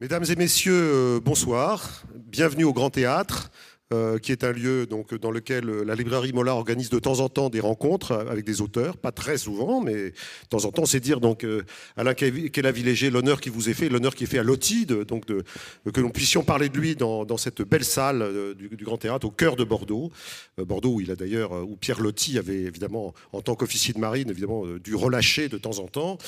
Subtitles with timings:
[0.00, 2.04] Mesdames et messieurs, euh, bonsoir.
[2.14, 3.50] Bienvenue au Grand Théâtre.
[3.94, 7.20] Euh, qui est un lieu donc, dans lequel euh, la librairie Mola organise de temps
[7.20, 10.12] en temps des rencontres avec des auteurs, pas très souvent, mais de
[10.50, 11.62] temps en temps, c'est dire donc euh,
[11.96, 15.42] Alain Kélavi-Léger l'honneur qui vous est fait, l'honneur qui est fait à Loti, donc de,
[15.90, 19.56] que nous puissions parler de lui dans, cette belle salle du, Grand Théâtre au cœur
[19.56, 20.12] de Bordeaux.
[20.58, 24.28] Bordeaux où il a d'ailleurs, où Pierre Loti avait évidemment, en tant qu'officier de marine,
[24.28, 26.18] évidemment, dû relâcher de temps en temps.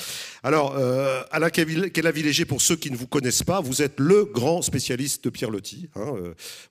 [0.41, 0.75] Alors,
[1.29, 5.29] Alain Kélavi-Léger, pour ceux qui ne vous connaissent pas, vous êtes le grand spécialiste de
[5.29, 5.89] Pierre Loti.
[5.95, 6.13] Hein,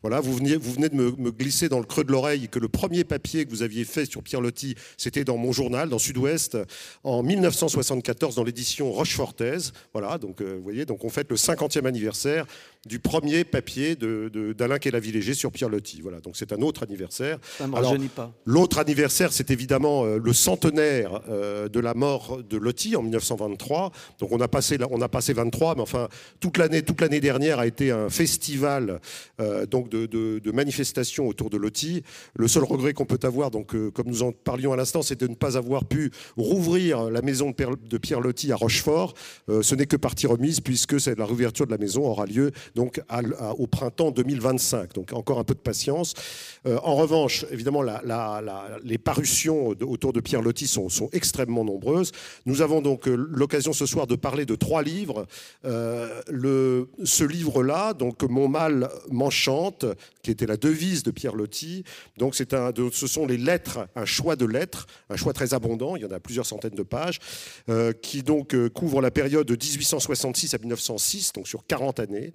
[0.02, 3.04] voilà, vous venez, venez de me, glisser dans le creux de l'oreille que le premier
[3.04, 6.56] papier que vous aviez fait sur Pierre Loti, c'était dans mon journal, dans Sud-Ouest,
[7.04, 9.72] en 1974, dans l'édition Rochefortaise.
[9.92, 12.46] Voilà, donc euh, vous voyez, donc on fête le 50e anniversaire
[12.86, 16.00] du premier papier d'Alain Kélavi-Léger sur Pierre Loti.
[16.02, 17.38] Voilà, donc c'est un autre anniversaire.
[17.58, 17.66] Ça
[18.14, 18.32] pas.
[18.44, 23.92] L'autre anniversaire, c'est évidemment euh, le centenaire euh, de la mort de Loti en 1923.
[24.18, 26.08] Donc on a passé, on a passé 23, mais enfin
[26.40, 29.00] toute l'année, toute l'année dernière a été un festival
[29.70, 32.02] donc de, de manifestations autour de Loti.
[32.34, 35.18] Le seul regret qu'on peut avoir, donc, euh, comme nous en parlions à l'instant, c'est
[35.18, 39.14] de ne pas avoir pu rouvrir la maison de Pierre Loti à Rochefort.
[39.48, 43.00] Euh, ce n'est que partie remise puisque la réouverture de la maison aura lieu donc
[43.58, 44.94] au printemps 2025.
[44.94, 46.14] Donc encore un peu de patience.
[46.66, 47.82] Euh, en revanche, évidemment,
[48.84, 52.12] les parutions autour de Pierre Loti sont, extrêmement nombreuses.
[52.46, 55.26] Nous avons donc l'occasion ce soir de parler de trois livres.
[55.64, 59.84] le, ce livre-là, donc Mon mal m'enchante,
[60.22, 61.84] qui était la devise de Pierre Loti.
[62.16, 65.96] Donc c'est un, ce sont les lettres, un choix de lettres, un choix très abondant,
[65.96, 67.18] il y en a plusieurs centaines de pages,
[67.68, 72.32] euh, qui donc euh, couvre la période de 1866 à 1906, donc sur 40 années.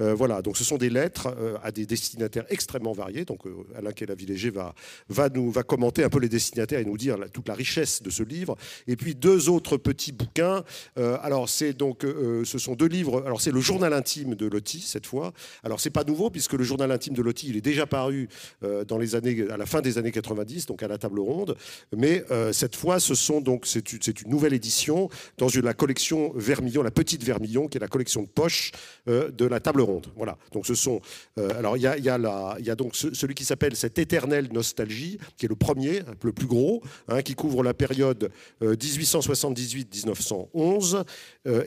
[0.00, 3.24] Euh, voilà, donc ce sont des lettres à des destinataires extrêmement variés.
[3.24, 3.42] Donc
[3.76, 4.74] Alain Kélavi-Léger va,
[5.08, 8.10] va, nous, va commenter un peu les destinataires et nous dire toute la richesse de
[8.10, 8.56] ce livre.
[8.86, 10.64] Et puis deux autres petits bouquins.
[10.96, 13.22] alors c'est donc, ce sont deux livres.
[13.24, 15.32] Alors c'est le journal intime de Loti cette fois.
[15.62, 18.28] Alors c'est pas nouveau puisque le journal intime de Il est déjà paru
[18.62, 21.56] euh, dans les années, à la fin des années 90, donc à la table ronde.
[21.96, 26.82] Mais euh, cette fois, ce sont donc c'est une, nouvelle édition dans la collection Vermillon,
[26.82, 28.72] la petite Vermillon, qui est la collection de poche
[29.08, 30.08] euh, de la table ronde.
[30.16, 30.36] Voilà.
[30.52, 31.00] Donc ce sont
[31.36, 36.02] alors il y a, donc celui qui s'appelle cette éternelle nostalgie, qui est le premier,
[36.22, 38.30] le plus gros, hein, qui couvre la période
[38.62, 41.04] 1878-1911,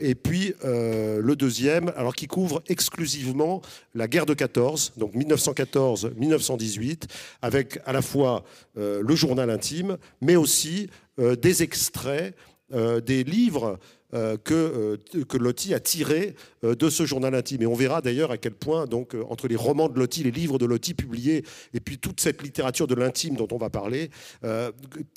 [0.00, 3.62] et puis le deuxième, alors qui couvre exclusivement
[3.94, 5.14] la guerre de 14, donc
[5.52, 7.04] 1914-1918,
[7.42, 8.44] avec à la fois
[8.76, 12.34] euh, le journal intime, mais aussi euh, des extraits
[12.72, 13.78] euh, des livres
[14.12, 16.34] que, euh, que Loti a tiré
[16.64, 17.62] euh, de ce journal intime.
[17.62, 20.58] Et on verra d'ailleurs à quel point, donc, entre les romans de Loti, les livres
[20.58, 24.10] de Loti publiés, et puis toute cette littérature de l'intime dont on va parler,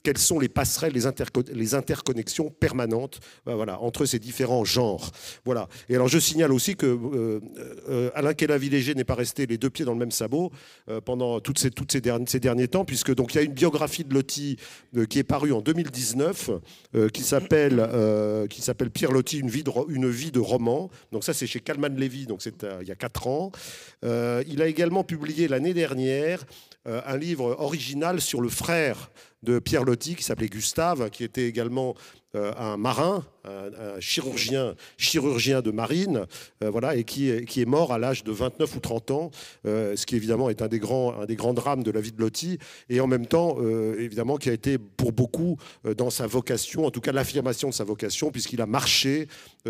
[0.04, 5.12] quelles sont les passerelles, les, interconnexions permanentes voilà, entre ces différents genres.
[5.44, 5.68] Voilà.
[5.90, 7.42] Et alors je signale aussi que
[8.16, 10.52] Alain Kélavi-Léger n'est pas resté les deux pieds dans le même sabot
[11.06, 14.58] pendant toutes ces, derniers, temps, puisque donc il y a une biographie de Loti
[15.10, 16.52] qui est parue en 2019,
[17.12, 17.80] qui s'appelle
[18.90, 20.90] Pierre Loti, une vie de, une vie de roman.
[21.12, 23.52] Donc ça, c'est chez Calman Levy, donc c'est euh, il y a quatre ans.
[24.04, 26.46] Euh, il a également publié l'année dernière
[26.88, 29.10] euh, un livre original sur le frère
[29.46, 31.96] de Pierre Loti qui s'appelait Gustave, qui était également
[32.36, 36.26] euh, un marin, un, chirurgien, chirurgien de marine,
[36.64, 39.32] euh, voilà, et qui est, qui est mort à l'âge de 29 ou 30 ans,
[39.66, 42.12] euh, ce qui évidemment est un des, grands, un des grands drames de la vie
[42.12, 42.58] de Loti,
[42.90, 43.58] et en même temps,
[43.98, 45.58] évidemment, qui a été pour beaucoup
[45.98, 49.28] dans sa vocation, en tout cas l'affirmation de sa vocation, puisqu'il a marché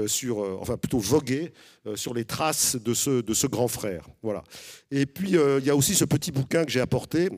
[0.07, 1.51] sur, enfin plutôt vogué
[1.95, 4.07] sur les traces de ce, de ce grand frère.
[4.23, 4.43] Voilà.
[4.91, 7.29] Et puis, il y a aussi ce petit bouquin que j'ai apporté.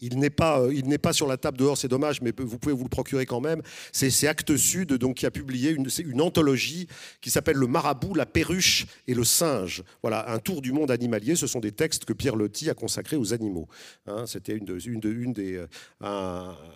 [0.00, 2.58] Il n'est pas, euh, il n'est pas sur la table dehors, c'est dommage, mais vous
[2.58, 3.62] pouvez vous le procurer quand même.
[3.92, 6.86] C'est Actes Sud, donc qui a publié une, anthologie
[7.20, 9.82] qui s'appelle Le Marabout, la perruche et le singe.
[10.02, 11.36] Voilà, un tour du monde animalier.
[11.36, 13.68] Ce sont des textes que Pierre Loti a consacrés aux animaux.
[14.06, 15.58] Hein, C'était euh,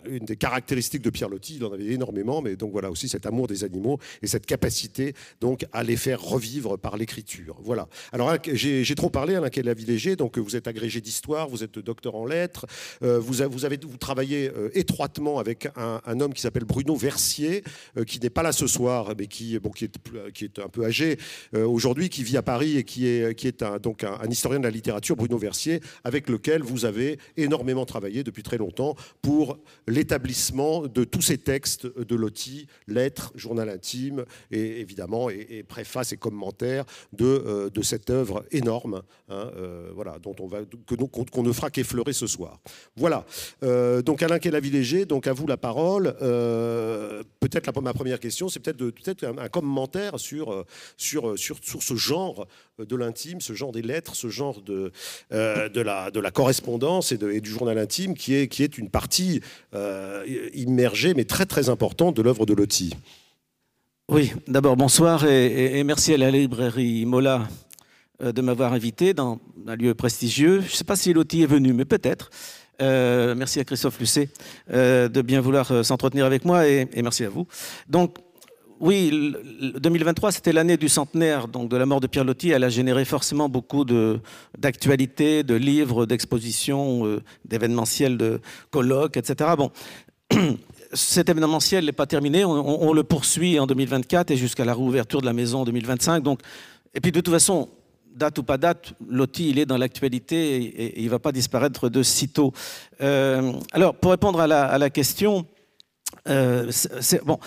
[0.05, 1.57] une des caractéristiques de Pierre Loti.
[1.57, 5.13] Il en avait énormément, mais donc voilà aussi cet amour des animaux et cette capacité
[5.39, 7.57] donc à les faire revivre par l'écriture.
[7.63, 7.87] Voilà.
[8.11, 9.49] Alors j'ai trop parlé, Alain
[9.87, 10.15] Léger.
[10.15, 12.65] Donc vous êtes agrégé d'histoire, vous êtes docteur en lettres.
[13.03, 17.63] Euh, euh, vous, avez, vous travaillez euh, étroitement avec un, homme qui s'appelle Bruno Versier,
[17.97, 21.17] euh, qui n'est pas là ce soir, mais qui, est, un peu âgé
[21.53, 25.81] aujourd'hui, qui vit à Paris et qui est, un, historien de la littérature, Bruno Versier,
[26.03, 29.57] avec lequel vous avez énormément travaillé depuis très longtemps pour
[29.87, 36.85] l'établissement de tous ces textes de Loti, lettres, journal intime, et évidemment, et, et commentaires
[37.13, 39.51] de, de cette œuvre énorme, hein,
[39.93, 40.59] voilà, dont on va,
[41.21, 42.59] qu'on ne fera qu'effleurer ce soir.
[43.01, 43.25] Voilà.
[43.63, 46.15] Euh, donc Alain Kélavilégé, donc à vous la parole.
[46.21, 50.65] Euh, peut-être ma première question, c'est peut-être peut un, commentaire sur,
[50.97, 54.91] sur ce genre de l'intime, ce genre des lettres, ce genre de,
[55.31, 59.41] la, correspondance et, du journal intime qui est, une partie
[60.53, 62.93] immergée mais très très importante de l'œuvre de Loti.
[64.09, 67.47] Oui, d'abord bonsoir et, merci à la librairie Mola
[68.23, 70.59] euh, de m'avoir invité dans un lieu prestigieux.
[70.61, 72.29] Je ne sais pas si Loti est venu, mais peut-être.
[72.81, 74.29] Euh, merci à Christophe Lucet
[74.71, 77.47] euh, de bien vouloir s'entretenir avec moi et, merci à vous.
[77.87, 78.17] Donc,
[78.79, 79.35] oui,
[79.77, 82.49] 2023, c'était l'année du centenaire donc de la mort de Pierre Loti.
[82.49, 83.85] Elle a généré forcément beaucoup
[84.57, 88.41] d'actualités, de, livres, d'expositions, d'événementiels, de
[88.71, 89.51] colloques, etc.
[89.55, 89.69] Bon,
[90.93, 92.43] cet événementiel n'est pas terminé.
[92.43, 96.23] On, le poursuit en 2024 et jusqu'à la réouverture de la maison en 2025.
[96.23, 96.41] Donc,
[96.93, 97.69] et puis de toute façon,
[98.15, 101.89] date ou pas date, Loti, il est dans l'actualité et, il ne va pas disparaître
[101.89, 102.53] de sitôt.
[103.01, 105.45] Euh, alors, pour répondre à la, question,
[106.27, 106.71] euh,
[107.25, 107.39] bon,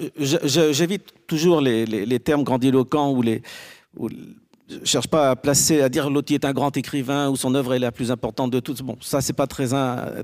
[0.00, 3.42] euh, j'évite toujours les, termes grandiloquents ou les,
[4.70, 7.74] je cherche pas à placer, à dire Loti est un grand écrivain ou son œuvre
[7.74, 8.82] est la plus importante de toutes.
[8.82, 9.68] Bon, ça, c'est pas très,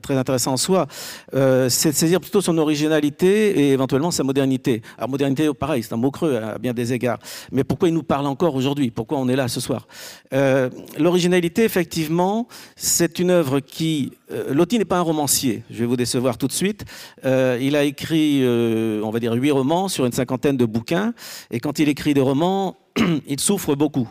[0.00, 0.86] très intéressant en soi.
[1.34, 4.82] Euh, c'est de saisir plutôt son originalité et éventuellement sa modernité.
[4.98, 7.18] Alors, modernité, pareil, c'est un mot creux à bien des égards.
[7.50, 8.90] Mais pourquoi il nous parle encore aujourd'hui?
[8.90, 9.88] Pourquoi on est là ce soir?
[10.32, 12.46] Euh, L'originalité, effectivement,
[12.76, 14.12] c'est une œuvre qui.
[14.30, 16.84] Euh, Loti n'est pas un romancier, je vais vous décevoir tout de suite.
[17.24, 21.12] il a écrit, on va dire, huit romans sur une cinquantaine de bouquins.
[21.50, 22.76] Et quand il écrit des romans,
[23.26, 24.08] il souffre beaucoup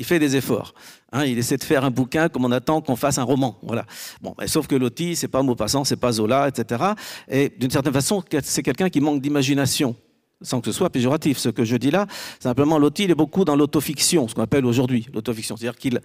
[0.00, 0.72] il fait des efforts.
[1.12, 3.58] Hein, il essaie de faire un bouquin comme on attend qu'on fasse un roman.
[3.62, 3.84] Voilà.
[4.22, 6.82] Bon, sauf que Loti, c'est pas Maupassant, c'est pas Zola, etc.
[7.28, 9.94] Et d'une certaine façon, c'est quelqu'un qui manque d'imagination,
[10.40, 11.36] sans que ce soit péjoratif.
[11.36, 12.06] Ce que je dis là,
[12.38, 15.58] simplement, Loti, il est beaucoup dans l'autofiction, ce qu'on appelle aujourd'hui l'autofiction.
[15.58, 16.00] C'est-à-dire qu'il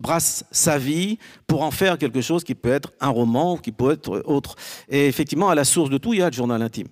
[0.00, 3.92] brasse sa vie pour en faire quelque chose qui peut être un roman qui peut
[3.92, 4.56] être autre.
[4.88, 6.88] Et effectivement, à la source de tout, il y a le journal intime.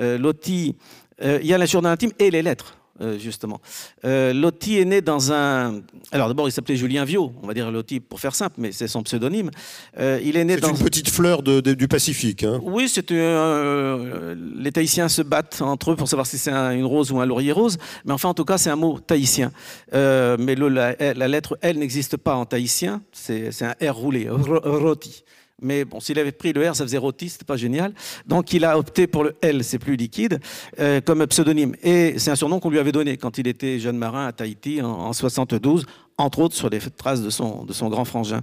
[0.00, 0.76] Euh, Loti,
[1.20, 2.78] euh, il y a le journal intime et les lettres.
[3.02, 3.60] Euh, justement.
[4.04, 5.80] Euh, Loti est né dans un.
[6.12, 8.86] Alors d'abord, il s'appelait Julien Viau, on va dire Loti pour faire simple, mais c'est
[8.86, 9.50] son pseudonyme.
[9.98, 10.68] Euh, il est né dans.
[10.68, 12.44] une petite fleur du Pacifique.
[12.44, 12.60] Hein.
[12.62, 17.20] Oui, c'est les Tahitiens se battent entre eux pour savoir si c'est une rose ou
[17.20, 19.50] un laurier rose, mais enfin, en tout cas, c'est un mot tahitien.
[19.92, 25.24] mais la, lettre L n'existe pas en tahitien, c'est un R roulé, roti.
[25.62, 26.98] Mais bon, s'il avait pris le R, ça faisait
[27.28, 27.94] c'était pas génial.
[28.26, 30.40] Donc il a opté pour le L, c'est plus liquide,
[30.78, 31.74] euh, comme pseudonyme.
[31.82, 34.82] Et c'est un surnom qu'on lui avait donné quand il était jeune marin à Tahiti
[34.82, 35.86] en, 72,
[36.18, 38.40] entre autres sur les traces de son, de son grand frangin.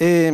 [0.00, 0.30] Et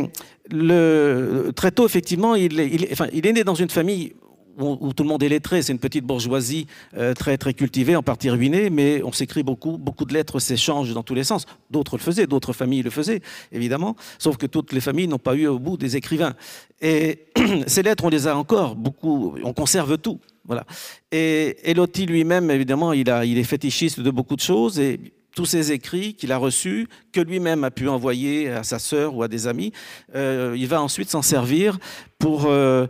[1.55, 4.13] très tôt, effectivement, il est né dans une famille
[4.59, 6.67] où, tout le monde est lettré, c'est une petite bourgeoisie
[6.97, 10.93] euh, très très cultivée, en partie ruinée, mais on s'écrit beaucoup, beaucoup de lettres s'échangent
[10.93, 11.45] dans tous les sens.
[11.69, 13.21] D'autres le faisaient, d'autres familles le faisaient,
[13.51, 16.33] évidemment, sauf que toutes les familles n'ont pas eu au bout des écrivains.
[16.81, 17.25] Et
[17.67, 20.19] ces lettres, on les a encore, beaucoup, on conserve tout.
[20.45, 20.65] Voilà.
[21.11, 24.99] Et, Loti lui-même, évidemment, il est fétichiste de beaucoup de choses, et
[25.35, 29.23] tous ces écrits qu'il a reçus, que lui-même a pu envoyer à sa sœur ou
[29.23, 29.71] à des amis,
[30.15, 31.79] euh, il va ensuite s'en servir
[32.19, 32.45] pour...
[32.45, 32.87] Euh,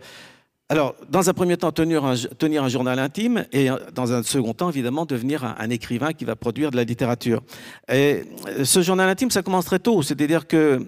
[0.72, 5.06] alors, dans un premier temps, tenir un, journal intime et dans un second temps, évidemment,
[5.06, 7.44] devenir un, écrivain qui va produire de la littérature.
[7.92, 8.24] Et
[8.64, 10.88] ce journal intime, ça commence très tôt, c'est-à-dire que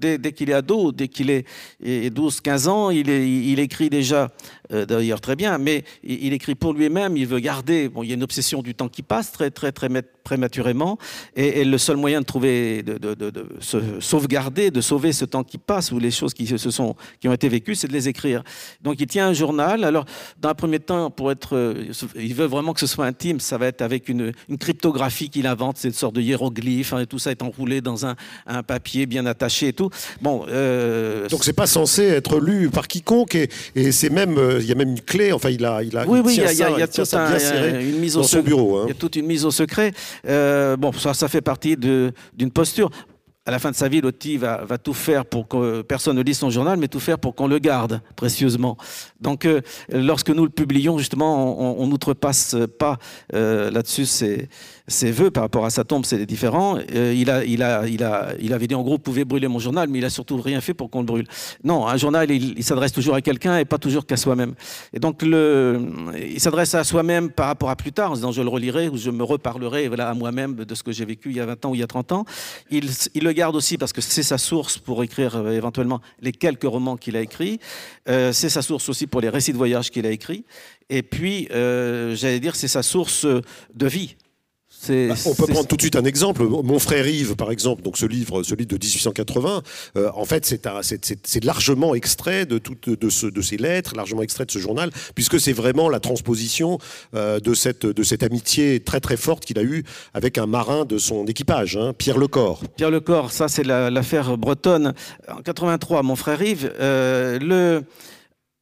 [0.00, 1.46] dès, qu'il est ado, dès qu'il est
[1.80, 4.32] 12-15 ans, il, écrit déjà
[4.72, 8.12] euh, d'ailleurs très bien, mais il, écrit pour lui-même, il veut garder, bon, il y
[8.12, 9.88] a une obsession du temps qui passe très, très, très
[10.22, 10.98] prématurément,
[11.34, 12.98] et, le seul moyen de trouver, de,
[13.60, 17.28] se sauvegarder, de sauver ce temps qui passe, ou les choses qui, se sont, qui
[17.28, 18.42] ont été vécues, c'est de les écrire.
[18.82, 20.04] Donc il tient un journal, alors
[20.40, 23.58] dans un premier temps, pour être, euh, il veut vraiment que ce soit intime, ça
[23.58, 27.18] va être avec une, cryptographie qu'il invente, c'est une sorte de hiéroglyphe, hein, et tout
[27.18, 28.14] ça est enroulé dans un,
[28.66, 29.90] papier bien attaché et tout.
[30.20, 34.68] Bon, euh, Donc c'est pas censé être lu par quiconque, et, et c'est même il
[34.68, 35.32] y a même une clé.
[35.32, 36.06] Enfin, il a, il a.
[36.06, 38.78] Oui, oui, il y a, y a toute une mise au son bureau.
[38.78, 38.82] Hein.
[38.86, 39.92] Il y a toute une mise au secret.
[40.26, 42.90] Euh, bon, ça, ça fait partie d'une posture
[43.50, 46.38] à la fin de sa vie, Loti va, tout faire pour que personne ne lise
[46.38, 48.76] son journal, mais tout faire pour qu'on le garde précieusement.
[49.20, 52.98] Donc, euh, lorsque nous le publions, justement, on n'outrepasse pas
[53.34, 54.06] euh, là-dessus.
[54.06, 54.48] C'est
[54.90, 56.76] ses voeux par rapport à sa tombe, c'est différent.
[56.94, 59.48] Euh, il, a, il, a, il, a, il avait dit en gros, vous pouvez brûler
[59.48, 61.26] mon journal, mais il a surtout rien fait pour qu'on le brûle.
[61.64, 64.54] Non, un journal, il, s'adresse toujours à quelqu'un et pas toujours qu'à soi-même.
[64.92, 65.80] Et donc, le,
[66.20, 68.96] il s'adresse à soi-même par rapport à plus tard, en disant je le relirai ou
[68.96, 71.70] je me reparlerai à moi-même de ce que j'ai vécu il y a 20 ans
[71.70, 72.24] ou il y a 30 ans.
[72.70, 76.32] Il, il le garde aussi parce que c'est sa source pour écrire euh, éventuellement les
[76.32, 77.58] quelques romans qu'il a écrits.
[78.08, 80.44] Euh, c'est sa source aussi pour les récits de voyage qu'il a écrits.
[80.90, 84.16] Et puis, j'allais dire, c'est sa source de vie
[84.88, 86.42] on peut prendre tout de suite un exemple.
[86.44, 89.62] Mon frère Yves, par exemple, donc ce livre, ce livre de 1880,
[89.96, 94.46] euh, en fait, c'est largement extrait de, toutes de, ce, de, ces lettres, largement extrait
[94.46, 96.78] de ce journal, puisque c'est vraiment la transposition
[97.14, 99.84] euh, de, cette, de cette amitié très très forte qu'il a eue
[100.14, 102.62] avec un marin de son équipage, hein, Pierre Lecor.
[102.76, 104.94] Pierre Lecor, ça c'est l'affaire bretonne.
[105.28, 107.82] En 83, mon frère Yves, euh, le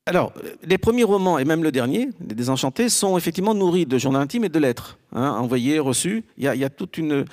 [0.09, 0.33] alors,
[0.65, 4.45] les premiers romans, et même le dernier, Les Désenchantés, sont effectivement nourris de journaux intimes
[4.45, 6.25] et de lettres, hein, envoyées, reçues.
[6.39, 7.13] Il y, a, toute une.
[7.13, 7.25] Euh,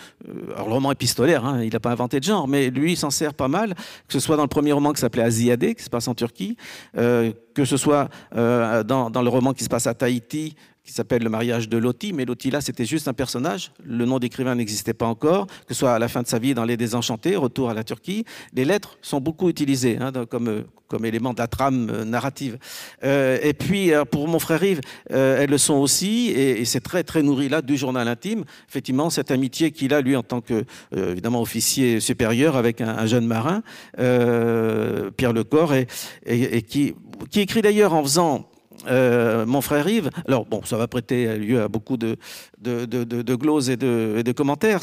[0.54, 3.12] alors, le roman épistolaire, hein, il n'a pas inventé de genre, mais lui, il s'en
[3.12, 5.90] sert pas mal, que ce soit dans le premier roman qui s'appelait Aziadé, qui se
[5.90, 6.58] passe en Turquie,
[6.98, 11.24] euh, que ce soit euh, dans, le roman qui se passe à Tahiti, qui s'appelle
[11.24, 14.94] Le mariage de Loti, mais Loti là c'était juste un personnage, le nom d'écrivain n'existait
[14.94, 17.70] pas encore, que ce soit à la fin de sa vie dans Les Désenchantés, retour
[17.70, 18.24] à la Turquie,
[18.54, 22.60] les lettres sont beaucoup utilisées hein, comme, comme élément de la trame euh, narrative.
[23.04, 27.04] Euh, et puis pour mon frère Yves, euh, elles le sont aussi, et, c'est très
[27.04, 30.66] très nourri là du journal intime, effectivement cette amitié qu'il a lui en tant que
[30.96, 33.64] évidemment officier supérieur avec un, jeune marin,
[33.96, 35.88] Pierre Lecor, et,
[36.26, 36.94] et, et qui,
[37.32, 38.50] qui écrit d'ailleurs en faisant
[38.88, 40.10] euh, mon frère Yves.
[40.28, 42.18] Alors, bon, ça va prêter lieu à beaucoup de,
[42.60, 44.82] de, de, gloses et de, de commentaires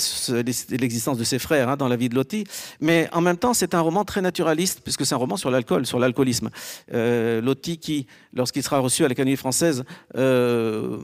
[0.70, 2.44] l'existence de ses frères hein, dans la vie de Loti.
[2.80, 5.86] Mais en même temps, c'est un roman très naturaliste, puisque c'est un roman sur l'alcool,
[5.86, 6.50] sur l'alcoolisme.
[6.92, 9.84] Euh, Loti, qui, lorsqu'il sera reçu à l'Académie française,
[10.16, 10.98] euh,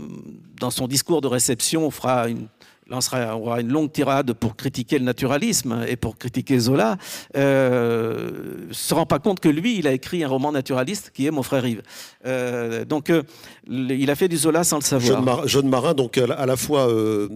[0.61, 2.47] dans son discours de réception, fera une
[2.91, 2.99] on
[3.43, 6.97] aura une longue tirade pour critiquer le naturalisme et pour critiquer Zola,
[7.37, 8.31] euh,
[8.71, 11.43] se rend pas compte que lui, il a écrit un roman naturaliste qui est Mon
[11.43, 11.83] frère Yves.
[12.27, 13.23] Euh, donc, euh,
[13.69, 15.47] il a fait du Zola sans le savoir.
[15.47, 17.29] Jeune, marin, donc à la fois euh,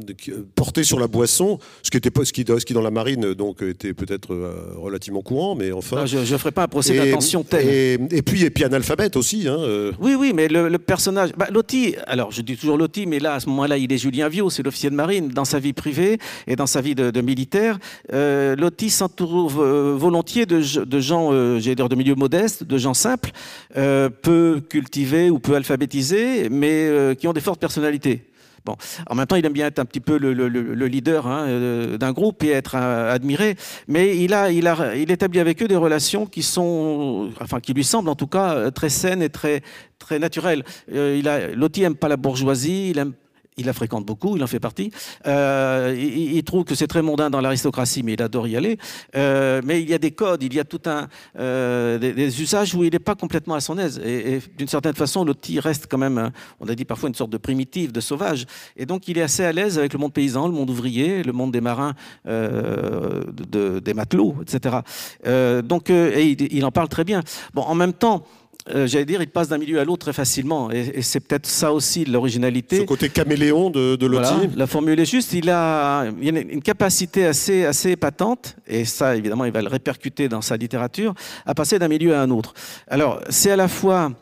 [0.54, 3.35] porté sur la boisson, ce qui était pas ce qui, ce qui dans la marine
[3.35, 4.35] donc était peut-être
[4.76, 6.06] relativement courant, mais enfin.
[6.06, 7.68] je ne ferai pas un procès d'attention tel.
[7.68, 9.47] Et, puis et puis analphabète aussi.
[9.49, 9.59] Hein,
[10.00, 11.94] oui, oui, mais le, personnage, bah, Loti.
[12.06, 14.62] Alors, je dis toujours Loti, mais là, à ce moment-là, il est Julien Viau, c'est
[14.62, 15.28] l'officier de marine.
[15.28, 17.79] Dans sa vie privée et dans sa vie de, militaire,
[18.13, 22.95] euh, Loti s'entoure euh, volontiers de, gens, euh, j'ai dire, de milieux modestes, de gens
[22.95, 23.31] simples,
[23.75, 28.27] peu cultivés ou peu alphabétisés, mais qui ont des fortes personnalités.
[28.65, 28.77] Bon,
[29.11, 30.33] en même temps, il aime bien être un petit peu le,
[30.87, 33.57] leader hein, d'un groupe et être admiré,
[33.89, 37.73] mais il a, il a, il établit avec eux des relations qui sont, enfin, qui
[37.73, 39.63] lui semblent en tout cas très saines et très,
[39.99, 40.65] très naturelles.
[40.93, 43.15] il a, Loti aime pas la bourgeoisie, il aime
[43.56, 44.90] il la fréquente beaucoup, il en fait partie.
[45.26, 48.78] Euh, il, trouve que c'est très mondain dans l'aristocratie, mais il adore y aller.
[49.14, 52.75] Euh, mais il y a des codes, il y a tout un euh, des, usages
[52.75, 54.00] où il n'est pas complètement à son aise.
[54.04, 56.30] Et, d'une certaine façon, Loti reste quand même,
[56.61, 58.47] on a dit parfois une sorte de primitive, de sauvage.
[58.76, 61.32] Et donc, il est assez à l'aise avec le monde paysan, le monde ouvrier, le
[61.32, 61.94] monde des marins,
[62.25, 64.78] des matelots, etc.
[65.62, 67.23] donc, et il, il, en parle très bien.
[67.54, 68.25] Bon, en même temps.
[68.69, 70.71] Euh, j'allais dire, il passe d'un milieu à l'autre très facilement.
[70.71, 72.78] Et, c'est peut-être ça aussi l'originalité.
[72.78, 74.07] Ce côté caméléon de, de
[74.57, 75.33] la formule est juste.
[75.33, 79.69] Il a, il a une capacité assez, assez patente, et ça, évidemment, il va le
[79.69, 81.14] répercuter dans sa littérature,
[81.45, 82.54] à passer d'un milieu à un autre.
[82.88, 84.12] Alors, c'est à la fois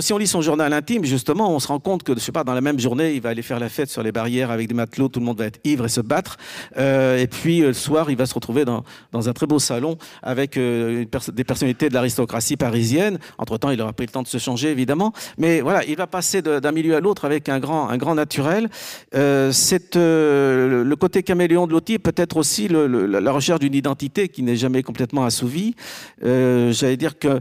[0.00, 2.44] si, on lit son journal intime, justement, on se rend compte que, je sais pas,
[2.44, 4.74] dans la même journée, il va aller faire la fête sur les barrières avec des
[4.74, 6.36] matelots, tout le monde va être ivre et se battre.
[6.76, 9.98] Euh, et puis, euh, le soir, il va se retrouver dans, un très beau salon
[10.22, 13.18] avec euh, des personnalités de l'aristocratie parisienne.
[13.38, 15.12] Entre-temps, il aura pris le temps de se changer, évidemment.
[15.38, 18.68] Mais voilà, il va passer d'un milieu à l'autre avec un grand, un grand naturel.
[19.12, 24.82] c'est le côté caméléon de Loti, peut-être aussi la recherche d'une identité qui n'est jamais
[24.82, 25.74] complètement assouvie.
[26.22, 27.40] J'allais dire que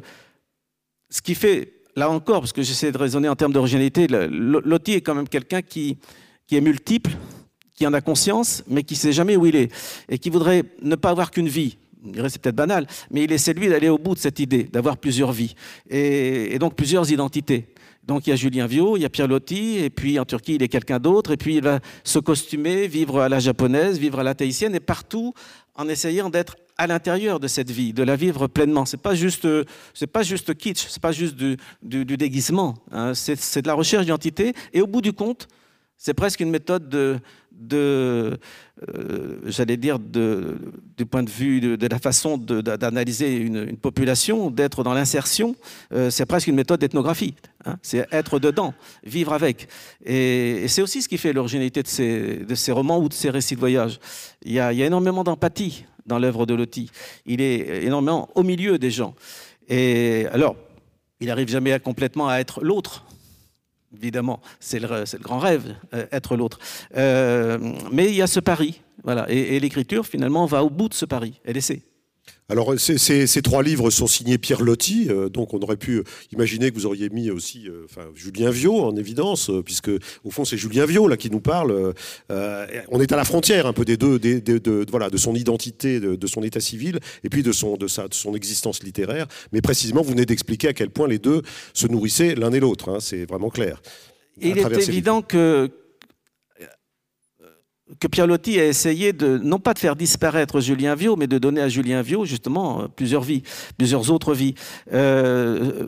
[1.09, 5.01] ce qui fait là encore, parce que j'essaie de raisonner en termes d'originalité, Loti est
[5.01, 5.97] quand même quelqu'un qui,
[6.45, 7.11] qui est multiple,
[7.75, 9.71] qui en a conscience, mais qui ne sait jamais où il est,
[10.07, 11.77] et qui voudrait ne pas avoir qu'une vie.
[12.29, 15.31] C'est peut-être banal, mais il essaie lui d'aller au bout de cette idée, d'avoir plusieurs
[15.31, 15.55] vies,
[15.89, 17.73] et, donc plusieurs identités.
[18.03, 20.55] Donc il y a Julien Viau, il y a Pierre Loti, et puis en Turquie
[20.55, 24.19] il est quelqu'un d'autre, et puis il va se costumer, vivre à la japonaise, vivre
[24.19, 25.33] à la tahitienne, et partout
[25.75, 28.85] en essayant d'être à l'intérieur de cette vie, de la vivre pleinement.
[28.85, 29.47] C'est pas juste,
[29.93, 31.57] c'est pas juste kitsch, c'est pas juste du,
[32.17, 32.75] déguisement.
[32.91, 33.13] Hein.
[33.13, 34.53] C'est de la recherche d'identité.
[34.73, 35.47] Et au bout du compte,
[35.97, 37.19] c'est presque une méthode de,
[38.87, 44.93] euh, j'allais dire, du point de vue de, la façon d'analyser une, population, d'être dans
[44.93, 45.55] l'insertion,
[45.93, 47.33] euh, c'est presque une méthode d'ethnographie.
[47.65, 47.77] Hein.
[47.81, 49.67] c'est être dedans, vivre avec.
[50.05, 51.87] Et, c'est aussi ce qui fait l'originalité de
[52.55, 53.99] ces, romans ou de ces récits de voyage.
[54.45, 56.89] Il y a énormément d'empathie dans l'œuvre de Loti.
[57.25, 59.13] Il est énormément au milieu des gens.
[59.67, 60.55] Et alors,
[61.19, 63.05] il n'arrive jamais à, complètement à être l'autre.
[63.95, 66.59] Évidemment, c'est le, le, grand rêve, euh, être l'autre.
[66.95, 67.57] Euh,
[67.91, 69.29] mais il y a ce pari, voilà.
[69.29, 71.39] Et, l'écriture, finalement, va au bout de ce pari.
[71.45, 71.81] Elle essaie.
[72.49, 76.01] Alors, ces, trois livres sont signés Pierre Lotti, euh, donc on aurait pu
[76.31, 77.85] imaginer que vous auriez mis aussi euh,
[78.15, 79.91] Julien Viau en évidence, euh, puisque
[80.23, 81.93] au fond c'est Julien Viau là qui nous parle.
[82.29, 86.27] on est à la frontière un peu des deux, de, voilà, de son identité, de,
[86.27, 89.27] son état civil, et puis de son, de, sa, son existence littéraire.
[89.51, 91.41] Mais précisément, vous venez d'expliquer à quel point les deux
[91.73, 92.87] se nourrissaient l'un et l'autre.
[92.89, 93.81] Hein, c'est vraiment clair.
[94.39, 95.69] Il est évident que
[97.99, 101.37] que Pierre Lotti a essayé de, non pas de faire disparaître Julien Viau, mais de
[101.37, 103.43] donner à Julien Viau, justement, euh, plusieurs vies,
[103.77, 104.55] plusieurs autres vies.
[104.93, 105.87] Euh,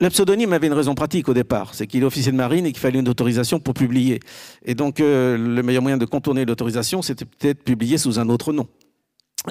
[0.00, 2.72] le pseudonyme avait une raison pratique au départ, c'est qu'il est officier de marine et
[2.72, 4.20] qu'il fallait une autorisation pour publier.
[4.64, 8.52] Et donc, euh, le meilleur moyen de contourner l'autorisation, c'était peut-être publier sous un autre
[8.52, 8.66] nom.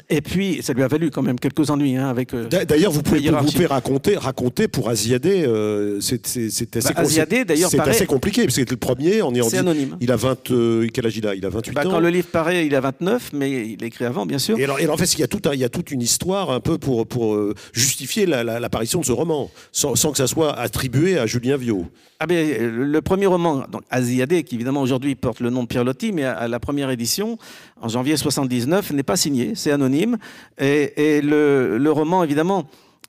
[0.09, 2.33] Et puis, ça lui a valu quand même quelques ennuis hein, avec.
[2.35, 7.79] Euh, d'ailleurs, vous pouvez, vous pouvez raconter, raconter pour Aziadé, euh, c'est assez, bah, c'est
[7.79, 9.97] assez compliqué, parce que le premier, est, C'est anonyme.
[9.99, 11.33] Il a 20, euh, quel âge il a?
[11.33, 11.89] Il a 28 bah, ans.
[11.89, 14.59] Quand le livre paraît, il a 29, mais il écrit avant, bien sûr.
[14.59, 16.51] Et, alors, et en fait, il y, a tout il y a toute une histoire
[16.51, 17.35] un peu pour, pour
[17.73, 21.87] justifier l'apparition de ce roman, sans, sans, que ça soit attribué à Julien Viau.
[22.21, 25.85] Ah ben, le premier roman, donc Aziadé, qui évidemment aujourd'hui porte le nom de Pierre
[25.85, 27.37] Lotti, mais à, la première édition,
[27.81, 30.17] en janvier 79, n'est pas signé, c'est anonyme.
[30.57, 32.65] Et, le, roman, évidemment,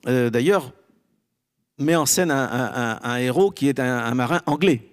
[0.07, 0.73] euh, d'ailleurs,
[1.79, 4.87] met en scène un, héros qui est un, marin anglais.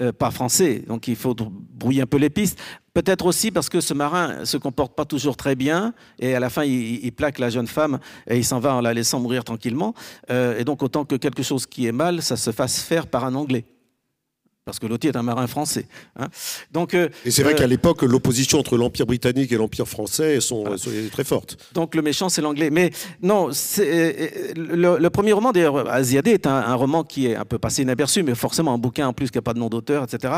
[0.00, 2.58] Euh, pas français, donc il faut brouiller un peu les pistes.
[2.94, 6.48] Peut-être aussi parce que ce marin se comporte pas toujours très bien et à la
[6.48, 9.94] fin il, plaque la jeune femme et il s'en va en la laissant mourir tranquillement.
[10.30, 13.24] Euh, et donc autant que quelque chose qui est mal, ça se fasse faire par
[13.24, 13.64] un Anglais
[14.70, 15.86] parce que Lottie est un marin français.
[16.16, 16.28] Hein.
[16.70, 20.40] Donc, euh, et c'est vrai qu'à euh, l'époque, l'opposition entre l'Empire britannique et l'Empire français
[20.40, 20.64] sont,
[21.10, 21.56] très forte.
[21.74, 22.70] Donc le méchant, c'est l'anglais.
[22.70, 23.50] Mais non,
[23.80, 24.14] euh,
[24.54, 28.36] le, premier roman, d'ailleurs, Asiadé, est un, roman qui est un peu passé inaperçu, mais
[28.36, 30.34] forcément un bouquin en plus qui n'a pas de nom d'auteur, etc.,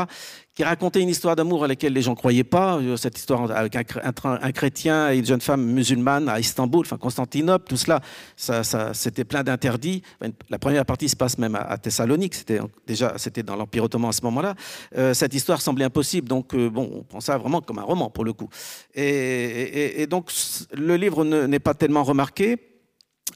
[0.55, 3.75] qui racontait une histoire d'amour à laquelle les gens ne croyaient pas, cette histoire avec
[3.75, 8.01] un, chrétien et une jeune femme musulmane à Istanbul, enfin Constantinople, tout cela,
[8.35, 8.63] ça,
[8.93, 10.01] c'était plein d'interdits.
[10.49, 14.13] La première partie se passe même à, Thessalonique, c'était déjà c'était dans l'Empire ottoman à
[14.13, 14.55] ce moment-là.
[14.97, 18.09] Euh, cette histoire semblait impossible, donc euh, bon, on prend ça vraiment comme un roman
[18.09, 18.49] pour le coup.
[18.93, 20.31] Et, donc
[20.73, 22.57] le livre n'est pas tellement remarqué.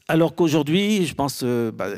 [0.06, 1.88] Alors qu'aujourd'hui, je pense euh, bah,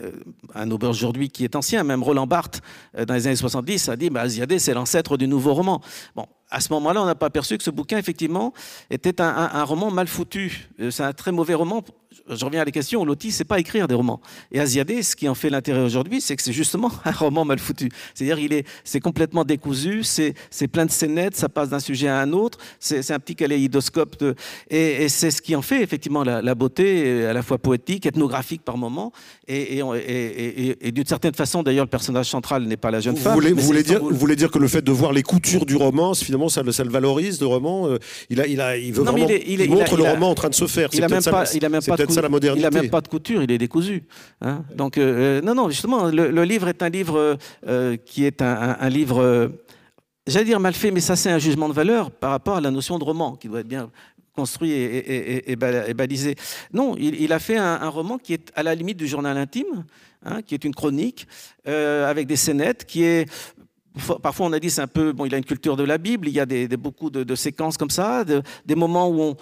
[0.54, 2.60] un auberge aujourd'hui qui est ancien, même Roland Barthes,
[3.06, 5.80] dans les années 70, a dit bah, Aziadé, c'est l'ancêtre du nouveau roman.
[6.16, 8.52] Bon, à ce moment-là, on n'a pas perçu que ce bouquin, effectivement,
[8.90, 10.70] était un, roman mal foutu.
[10.90, 11.84] C'est un très mauvais roman.
[12.30, 14.20] Je reviens à la question, Loti, c'est pas écrire des romans.
[14.52, 17.58] Et Aziadé, ce qui en fait l'intérêt aujourd'hui, c'est que c'est justement un roman mal
[17.58, 17.90] foutu.
[18.14, 22.08] C'est-à-dire, il est, c'est complètement décousu, c'est, c'est plein de scénettes, ça passe d'un sujet
[22.08, 24.18] à un autre, c'est, un petit kaléidoscope.
[24.20, 24.34] De,
[24.68, 28.76] et, c'est ce qui en fait, effectivement, la, beauté, à la fois poétique, ethnographique par
[28.76, 29.12] moment.
[29.48, 33.34] Et, et, d'une certaine façon, d'ailleurs, le personnage central n'est pas la jeune femme.
[33.34, 36.14] Vous voulez, dire, vous voulez dire que le fait de voir les coutures du roman,
[36.14, 37.88] finalement, ça, le, valorise le roman.
[37.88, 40.54] Euh, il, a, il, a, il veut vraiment, il, montre le roman en train de
[40.54, 40.88] se faire.
[40.92, 42.62] Il a même pas, il a même pas de ça la modernité.
[42.62, 44.04] Il a même pas de couture, il est décousu.
[44.40, 44.64] Hein.
[44.74, 47.38] Donc euh, euh, non, non, justement, le, livre est un livre
[48.04, 49.52] qui est un, livre,
[50.26, 52.70] j'allais dire mal fait, mais ça c'est un jugement de valeur par rapport à la
[52.70, 53.90] notion de roman qui doit être bien
[54.34, 56.36] construit et, balisé.
[56.72, 59.84] Non, il, a fait un, roman qui est à la limite du journal intime,
[60.24, 61.26] hein, qui est une chronique
[61.64, 63.28] avec des scénettes, qui est
[64.22, 65.24] Parfois, on a dit c'est un peu bon.
[65.24, 66.28] Il a une culture de la Bible.
[66.28, 69.34] Il y a beaucoup de, séquences comme ça, des moments où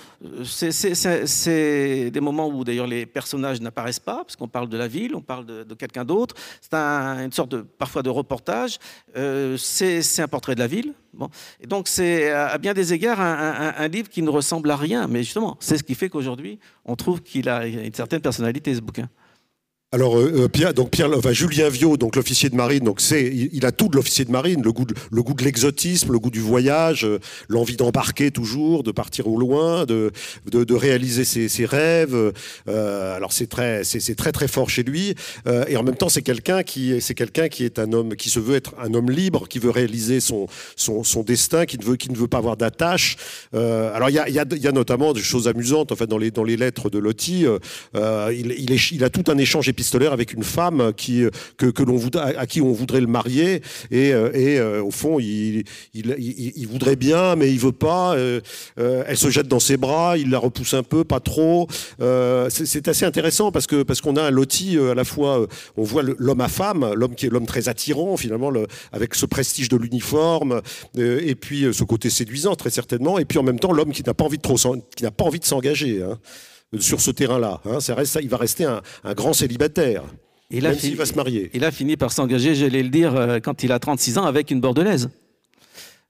[0.45, 5.15] c'est, des moments où d'ailleurs les personnages n'apparaissent pas, parce qu'on parle de la ville,
[5.15, 6.35] on parle de, quelqu'un d'autre.
[6.63, 8.79] C'est une sorte de parfois de reportage.
[9.17, 10.95] Euh, c'est, un portrait de la ville.
[11.13, 11.29] Bon.
[11.61, 15.23] Et donc c'est à bien des égards un, livre qui ne ressemble à rien, mais
[15.23, 19.09] justement, c'est ce qui fait qu'aujourd'hui on trouve qu'il a une certaine personnalité ce bouquin.
[19.91, 23.25] Alors euh, euh, Pierre, donc Pierre, enfin, Julien Viau, donc l'officier de marine, donc c'est,
[23.25, 26.19] il, a tout de l'officier de marine, le goût, de, le goût de l'exotisme, le
[26.19, 30.13] goût du voyage, euh, l'envie d'embarquer toujours, de partir au loin, de,
[30.53, 32.35] de, de réaliser ses, ses rêves.
[32.69, 35.15] Euh, alors c'est très, c'est, très très fort chez lui,
[35.47, 38.29] euh, et en même temps c'est quelqu'un qui, c'est quelqu'un qui est un homme qui
[38.29, 41.85] se veut être un homme libre, qui veut réaliser son son, son destin, qui ne
[41.85, 43.17] veut qui ne veut pas avoir d'attache.
[43.55, 46.19] alors il y a, y, a, y a notamment des choses amusantes en fait dans
[46.19, 47.47] les dans les lettres de Loti.
[47.95, 51.25] il, il, il a tout un échange épistolaire avec une femme qui,
[51.57, 53.63] que, que l'on voudrait, à qui on voudrait le marier.
[53.93, 55.63] Et, euh, et euh, au fond, il,
[55.95, 58.17] il, voudrait bien, mais il veut pas.
[58.17, 58.41] Euh,
[58.77, 61.69] elle se jette dans ses bras, il la repousse un peu, pas trop.
[62.49, 66.03] c'est assez intéressant parce que parce qu'on a un loti à la fois, on voit
[66.03, 69.77] l'homme à femme, l'homme qui est l'homme très attirant finalement, le, avec ce prestige de
[69.77, 70.61] l'uniforme,
[70.97, 74.15] et puis ce côté séduisant très certainement, et puis en même temps l'homme qui n'a
[74.15, 74.57] pas envie de trop,
[74.97, 76.03] qui n'a pas envie de s'engager.
[76.03, 76.19] Hein
[76.79, 77.61] sur ce terrain-là.
[77.65, 77.81] Hein.
[77.81, 78.83] Ça reste, il va rester un,
[79.15, 80.05] grand célibataire.
[80.51, 81.51] Il même s'il va se marier.
[81.53, 84.51] Il a fini par s'engager, j'allais le dire, euh, quand il a 36 ans avec
[84.51, 85.11] une bordelaise.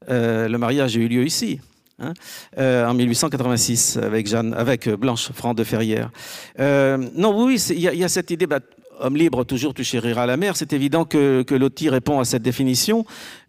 [0.08, 1.60] Euh, le mariage a eu lieu ici.
[1.98, 2.12] hein,
[2.56, 6.10] en 1886 avec Jeanne, avec Blanche Franc de Ferrière.
[6.58, 8.46] non, oui, il y, a cette idée.
[8.46, 8.60] Bah,
[9.00, 10.56] homme libre, toujours tu chériras la mer.
[10.56, 13.04] C'est évident que, que Loti répond à cette définition.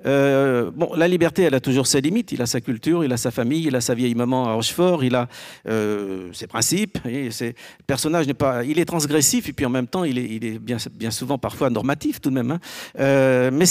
[0.05, 2.31] Euh, bon, la liberté, elle a toujours ses limites.
[2.31, 5.03] Il a sa culture, il a sa famille, il a sa vieille maman à Rochefort,
[5.03, 5.27] il a
[5.67, 6.97] euh, ses principes.
[7.05, 7.53] Et le
[7.85, 10.77] personnage n'est pas, il est transgressif et puis en même temps, il est, bien,
[11.11, 12.51] souvent parfois normatif tout de même.
[12.51, 12.59] Hein.
[12.99, 13.65] Euh, mais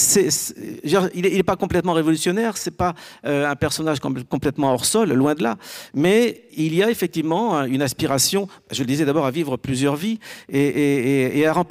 [1.15, 2.57] il n'est pas complètement révolutionnaire.
[2.57, 5.57] C'est pas un personnage complètement hors sol, loin de là.
[5.95, 8.49] Mais il y a effectivement une aspiration.
[8.71, 11.68] Je le disais d'abord à vivre plusieurs vies et, et, à remplir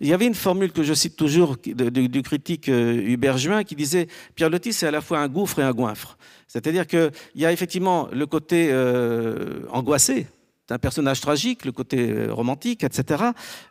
[0.00, 4.08] Il y avait une formule que je cite toujours du critique Hubert Juin qui disait
[4.34, 6.16] Pierre Loti, c'est à la fois un gouffre et un goinfre.
[6.52, 10.26] C'est-à-dire qu'il y a effectivement le côté euh, angoissé
[10.68, 13.24] d'un personnage tragique, le côté euh, romantique, etc.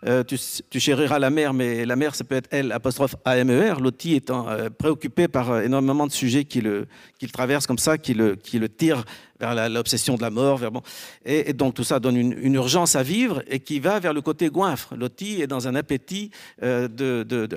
[0.06, 4.15] Euh, tu, chériras la mer, mais la mer, ça peut être elle, apostrophe A-M-E-R, Loti
[4.15, 8.38] étant préoccupé par énormément de sujets qui le, qui le traversent comme ça, qui le,
[8.38, 9.04] qui le tirent
[9.39, 10.58] vers l'obsession de la mort.
[10.58, 10.82] Vers, bon.
[11.25, 14.49] et, donc tout ça donne une, urgence à vivre et qui va vers le côté
[14.49, 14.95] goinfre.
[14.95, 16.32] Loti est dans un appétit
[16.63, 17.47] euh, de, de,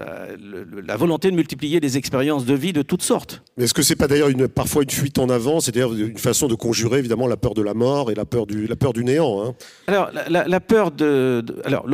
[0.87, 3.43] la volonté de multiplier des expériences de vie de toutes sortes.
[3.57, 6.47] Mais est-ce que c'est pas d'ailleurs une, parfois une fuite en avant, c'est-à-dire une façon
[6.49, 9.05] de conjurer évidemment la peur de la mort et la peur du, la peur du
[9.05, 9.55] néant hein?
[9.87, 11.87] Alors la, la, peur de, alors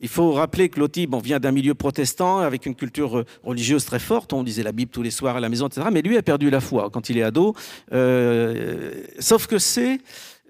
[0.00, 3.98] il faut rappeler que Loti vient d'un milieu protestant avec une culture euh, religieuse très
[3.98, 4.32] forte.
[4.32, 5.86] On lisait la Bible tous les soirs à la maison, etc.
[5.92, 7.54] Mais lui a perdu la foi quand il est ado.
[7.92, 10.00] Euh, sauf que c'est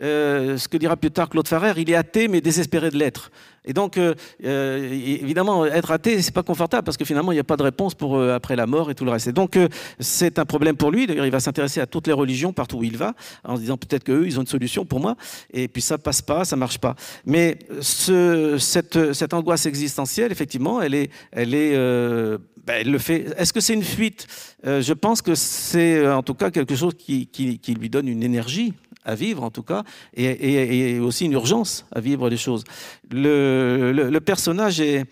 [0.03, 3.31] euh, ce que dira plus tard Claude Farrer, il est athée mais désespéré de l'être.
[3.67, 7.41] Et donc, euh, euh, évidemment, être athée, c'est pas confortable parce que finalement, il n'y
[7.41, 9.27] a pas de réponse pour après la mort et tout le reste.
[9.27, 9.59] Et donc,
[9.99, 11.07] c'est un problème pour lui.
[11.07, 13.77] D'ailleurs, il va s'intéresser à toutes les religions partout où il va, en se disant
[13.77, 15.17] peut-être qu'eux, ils ont une solution pour moi.
[15.53, 16.95] Et puis ça passe pas, ça marche pas.
[17.27, 23.27] Mais ce, cette, angoisse existentielle, effectivement, elle est, elle est, ben, elle le fait.
[23.37, 24.27] Est-ce que c'est une fuite?
[24.65, 28.73] Je pense que c'est en tout cas quelque chose qui lui donne une énergie
[29.05, 29.83] à vivre en tout cas,
[30.15, 32.65] et, aussi une urgence à vivre les choses.
[33.11, 35.07] Le, personnage est,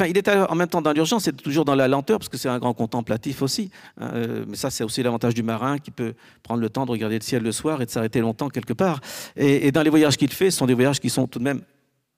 [0.00, 2.36] Enfin, il est en même temps dans l'urgence et toujours dans la lenteur, parce que
[2.36, 3.70] c'est un grand contemplatif aussi.
[4.00, 6.92] Hein, euh, mais ça, c'est aussi l'avantage du marin qui peut prendre le temps de
[6.92, 9.00] regarder le ciel le soir et de s'arrêter longtemps quelque part.
[9.34, 11.44] Et, et dans les voyages qu'il fait, ce sont des voyages qui sont tout de
[11.44, 11.62] même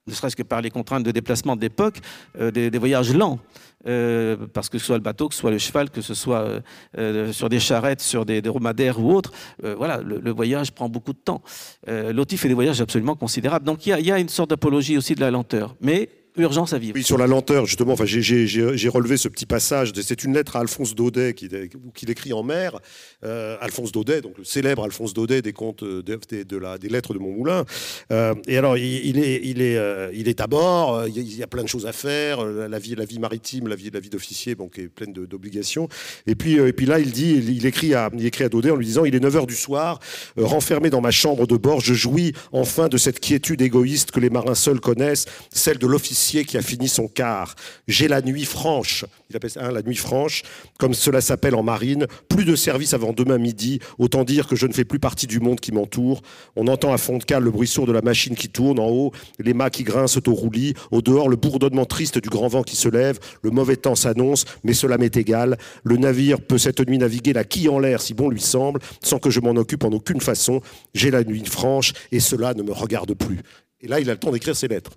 [0.07, 1.99] ne serait-ce que par les contraintes de déplacement de l'époque,
[2.39, 3.39] euh, des, voyages lents.
[3.87, 6.61] Euh, parce que ce soit le bateau, que ce soit le cheval, que ce soit
[6.97, 11.19] euh, sur des charrettes, sur des, dromadaires ou autres, voilà, le, voyage prend beaucoup de
[11.19, 11.41] temps.
[11.87, 13.65] Loti fait des voyages absolument considérables.
[13.65, 15.75] Donc il y, y, a une sorte d'apologie aussi de la lenteur.
[15.81, 16.93] Mais urgence à vivre.
[16.95, 19.91] Oui, sur la lenteur, justement, enfin, j'ai relevé ce petit passage.
[20.01, 22.79] C'est une lettre à Alphonse Daudet qu'il écrit en mer.
[23.23, 27.65] Euh, Alphonse Daudet, donc le célèbre Alphonse Daudet des contes la, des lettres de Montmoulin.
[28.11, 31.93] Euh, et alors, il, euh, est à bord, il y a plein de choses à
[31.93, 35.87] faire, la vie, la vie maritime, la vie, d'officier, bon, qui est pleine d'obligations.
[36.27, 39.05] Et puis, et puis là, il, écrit à, il écrit à Daudet en lui disant,
[39.05, 39.99] il est 9h du soir,
[40.37, 44.29] renfermé dans ma chambre de bord, je jouis enfin de cette quiétude égoïste que les
[44.29, 47.55] marins seuls connaissent, celle de l'officier qui a fini son quart.
[47.87, 50.43] J'ai la nuit franche, il appelle ça hein, la nuit franche,
[50.77, 52.05] comme cela s'appelle en marine.
[52.29, 55.39] Plus de service avant demain midi, autant dire que je ne fais plus partie du
[55.39, 56.21] monde qui m'entoure.
[56.55, 58.89] On entend à fond de cale le bruit sourd de la machine qui tourne, en
[58.89, 62.63] haut les mâts qui grincent au roulis, au dehors le bourdonnement triste du grand vent
[62.63, 65.57] qui se lève, le mauvais temps s'annonce, mais cela m'est égal.
[65.83, 69.19] Le navire peut cette nuit naviguer la quille en l'air si bon lui semble, sans
[69.19, 70.61] que je m'en occupe en aucune façon.
[70.93, 73.39] J'ai la nuit franche et cela ne me regarde plus.
[73.81, 74.91] Et là, il a le temps d'écrire ses lettres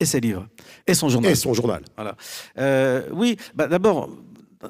[0.00, 0.46] et ses livres,
[0.86, 1.32] et son journal.
[1.32, 1.82] Et son journal.
[1.96, 2.16] Voilà.
[2.58, 4.10] Euh, oui, bah, d'abord,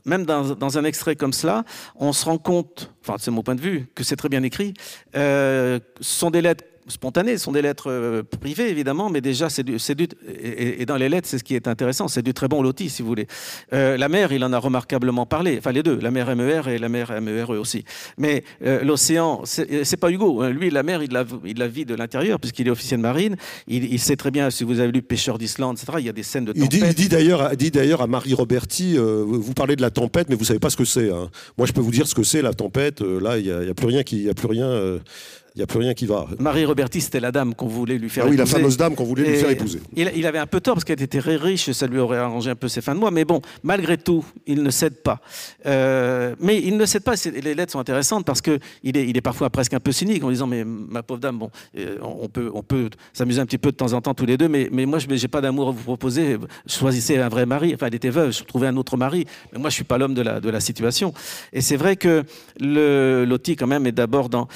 [0.05, 1.65] même dans, un extrait comme cela,
[1.97, 4.75] on se rend compte, enfin c'est mon point de vue, que c'est très bien écrit.
[5.17, 9.49] Euh, ce sont des lettres spontanées, ce sont des lettres euh, privées évidemment, mais déjà
[9.49, 12.49] c'est du, du et, dans les lettres c'est ce qui est intéressant, c'est du très
[12.49, 13.27] bon loti si vous voulez.
[13.73, 16.79] Euh, la mer, il en a remarquablement parlé, enfin les deux, la mer MER et
[16.79, 17.85] la mer MERE aussi.
[18.19, 20.51] Mais euh, l'océan, c'est pas Hugo, hein.
[20.51, 23.37] lui la mer il la, il la vit de l'intérieur puisqu'il est officier de marine,
[23.67, 25.99] il, sait très bien si vous avez lu Pêcheur d'Islande, etc.
[26.01, 26.73] Il y a des scènes de tempête.
[26.73, 30.45] Il dit, d'ailleurs, dit d'ailleurs à Marie Roberti, vous parlez de la tempête, mais vous
[30.45, 31.11] savez pas ce que c'est.
[31.11, 31.31] Hein.
[31.57, 33.01] Moi je peux vous dire ce que c'est la tempête.
[33.01, 35.01] là il y, a, plus rien qui, il y a plus rien
[35.55, 36.27] il n'y a plus rien qui va.
[36.41, 38.41] Marie Roberti, c'était la dame qu'on voulait lui faire épouser.
[38.41, 39.81] Ah oui, la fameuse dame qu'on voulait lui faire épouser.
[39.95, 42.57] Il, avait un peu tort parce qu'elle était très riche, ça lui aurait arrangé un
[42.57, 43.13] peu ses fins de mois.
[43.13, 45.21] Mais bon, malgré tout, il ne cède pas.
[45.65, 47.15] Euh, mais il ne cède pas.
[47.33, 50.31] Les lettres sont intéressantes parce qu'il est, il est parfois presque un peu cynique en
[50.31, 53.71] disant Mais ma pauvre dame, bon, euh, on peut, on peut s'amuser un petit peu
[53.71, 55.71] de temps en temps tous les deux, mais, mais moi, je n'ai pas d'amour à
[55.71, 56.37] vous proposer.
[56.67, 57.71] Choisissez un vrai mari.
[57.77, 59.25] Enfin, elle était veuve, je trouvais un autre mari.
[59.53, 61.15] Mais moi, je ne suis pas l'homme de la, de la situation.
[61.53, 62.25] Et c'est vrai que
[62.59, 64.49] le Loti, quand même, est d'abord dans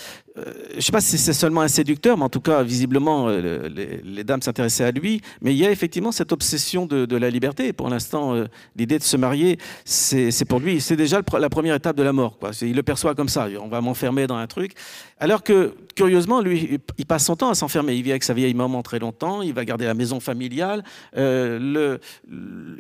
[0.73, 4.25] je ne sais pas si c'est seulement un séducteur, mais en tout cas, visiblement, les,
[4.25, 5.21] dames s'intéressaient à lui.
[5.41, 7.73] Mais il y a effectivement cette obsession de, la liberté.
[7.73, 8.35] pour l'instant,
[8.77, 12.39] l'idée de se marier, c'est pour lui, c'est déjà la première étape de la mort.
[12.63, 13.49] Il le perçoit comme ça.
[13.61, 14.73] On va m'enfermer dans un truc.
[15.21, 17.95] Alors que, curieusement, lui, il passe son temps à s'enfermer.
[17.95, 19.43] Il vit avec sa vieille maman très longtemps.
[19.43, 20.85] Il va garder la maison familiale.
[21.15, 21.99] le,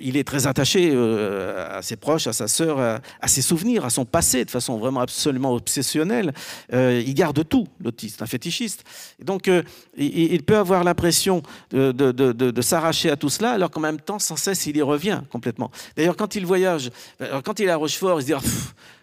[0.01, 4.05] il est très attaché à ses proches, à sa sœur, à, ses souvenirs, à son
[4.05, 6.33] passé, de façon vraiment absolument obsessionnelle.
[6.73, 8.85] il garde tout, l'autiste, un fétichiste.
[9.23, 9.63] donc, euh,
[9.97, 14.67] il, peut avoir l'impression de, s'arracher à tout cela, alors qu'en même temps, sans cesse,
[14.67, 15.71] il y revient complètement.
[15.97, 16.91] D'ailleurs, quand il voyage,
[17.45, 18.35] quand il est à Rochefort, il se dit...
[18.35, 18.41] Ah,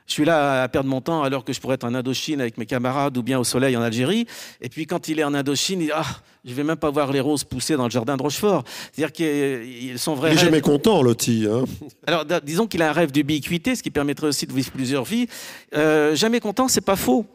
[0.07, 2.57] je suis là à perdre mon temps alors que je pourrais être en Indochine avec
[2.57, 4.27] mes camarades ou bien au soleil en Algérie.
[4.61, 6.05] Et puis quand il est en Indochine, il dit Ah,
[6.43, 8.63] je vais même pas voir les roses pousser dans le jardin de Rochefort.
[8.91, 10.31] C'est-à-dire qu'ils sont vrais.
[10.31, 11.47] Il n'est jamais content, Loti.
[11.49, 11.65] Hein
[12.05, 15.27] Alors disons qu'il a un rêve d'ubiquité, ce qui permettrait aussi de vivre plusieurs vies.
[15.75, 17.25] Euh, jamais content, c'est pas faux.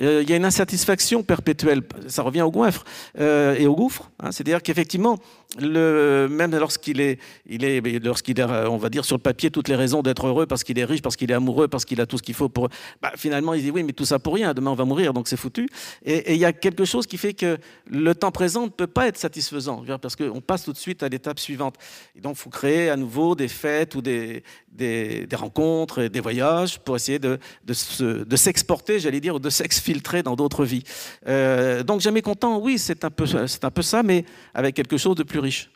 [0.00, 1.82] Euh, il y a une insatisfaction perpétuelle.
[2.08, 2.84] Ça revient au goinfre
[3.18, 4.10] euh, et au gouffre.
[4.20, 4.32] Hein.
[4.32, 5.18] C'est-à-dire qu'effectivement,
[5.60, 7.18] même lorsqu'il est,
[7.50, 10.64] est, lorsqu'il a, on va dire sur le papier, toutes les raisons d'être heureux parce
[10.64, 12.70] qu'il est riche, parce qu'il est amoureux, parce qu'il a tout ce qu'il faut pour.
[13.02, 14.54] Bah, finalement, il dit oui, mais tout ça pour rien.
[14.54, 15.68] Demain, on va mourir, donc c'est foutu.
[16.06, 19.08] Et il y a quelque chose qui fait que le temps présent ne peut pas
[19.08, 21.74] être satisfaisant, parce qu'on passe tout de suite à l'étape suivante.
[22.16, 26.96] Donc, il faut créer à nouveau des fêtes ou des, des, rencontres, des voyages pour
[26.96, 30.84] essayer de, de, s'exporter, j'allais dire, de s'exfiltrer dans d'autres vies.
[31.28, 34.96] Euh, donc, jamais content, oui, c'est un, peu, c'est un peu ça, mais avec quelque
[34.96, 35.70] chose de plus riche.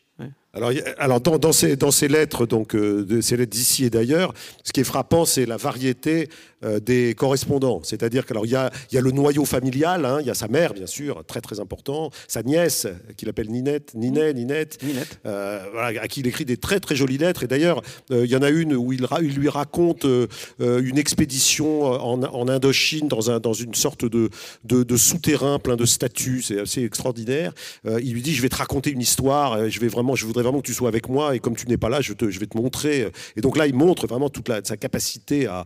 [0.57, 3.90] Alors, alors dans, dans, ces, dans, ces, lettres, donc euh, de ces lettres d'ici et
[3.90, 4.33] d'ailleurs,
[4.64, 6.31] ce qui est frappant, c'est la variété
[6.64, 7.83] euh, des correspondants.
[7.83, 10.73] C'est-à-dire qu'il y a, y a le noyau familial, hein, il y a sa mère,
[10.73, 12.87] bien sûr, très très important, sa nièce,
[13.19, 15.21] qu'il appelle Ninette, Ninet, Ninette, Ninette.
[15.27, 17.42] Euh, à qui il écrit des très très jolies lettres.
[17.42, 20.07] Et d'ailleurs, il y en a une où il, il lui raconte
[20.59, 24.31] une expédition en, en, Indochine dans, un, dans une sorte de,
[24.64, 26.40] de, de souterrain plein de statues.
[26.42, 27.53] C'est assez extraordinaire.
[27.85, 30.61] il lui dit, je vais te raconter une histoire, je vais vraiment, je voudrais vraiment
[30.61, 33.11] que tu sois avec moi et comme tu n'es pas là, je, vais te montrer.
[33.37, 35.64] Et donc là, il montre vraiment toute sa capacité à,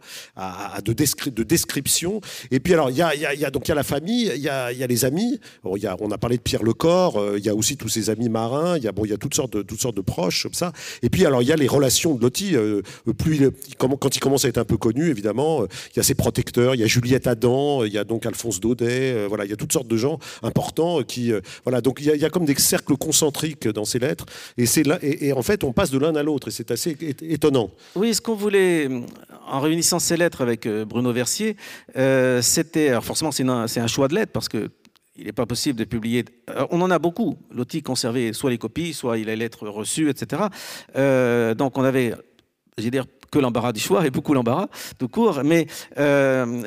[0.84, 2.20] de, de, description.
[2.50, 5.40] Et puis alors, il y a, y a, la famille, il y a, les amis.
[5.64, 8.76] On a parlé de Pierre Lecor, euh, il y a aussi tous ses amis marins,
[8.76, 10.72] il y a, bon, y a toutes, sortes de, proches comme ça.
[11.02, 12.56] Et puis alors, il y a les relations de Lottie.
[12.56, 12.82] Euh,
[13.18, 16.14] plus quand il commence à être un peu connu, évidemment, euh, il y a ses
[16.14, 19.52] protecteurs, il y a Juliette Adam, il y a donc Alphonse Daudet, voilà, il y
[19.52, 21.32] a toutes sortes de gens importants qui,
[21.64, 24.26] voilà, donc il y, il y a comme des cercles concentriques dans ces lettres.
[24.60, 27.70] Et et, en fait, on passe de l'un à l'autre, et c'est assez étonnant.
[27.94, 28.88] Oui, ce qu'on voulait,
[29.46, 31.56] en réunissant ces lettres avec euh, Bruno Versier,
[31.96, 34.70] euh, c'était, alors forcément, c'est un choix de lettres, parce que
[35.16, 36.24] il n'est pas possible de publier.
[36.70, 37.36] on en a beaucoup.
[37.54, 40.44] Loti conservait soit les copies, soit les lettres reçues, etc.
[40.96, 42.14] Euh, donc on avait,
[42.78, 44.68] j'ai dire, que l'embarras du choix et beaucoup l'embarras
[44.98, 45.42] tout court.
[45.44, 45.66] Mais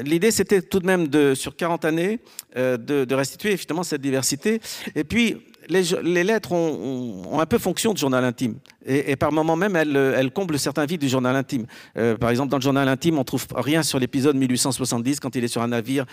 [0.03, 2.19] l'idée, c'était tout de même sur 40 années,
[2.55, 4.61] de, de, restituer finalement cette diversité.
[4.93, 5.37] Et puis
[5.69, 8.55] les, lettres ont, un peu fonction de journal intime.
[8.85, 11.65] Et, par moments même, elles, comblent certains vides du journal intime.
[11.97, 15.43] Euh, par exemple, dans le journal intime, on trouve rien sur l'épisode 1870, quand il
[15.43, 16.05] est sur un navire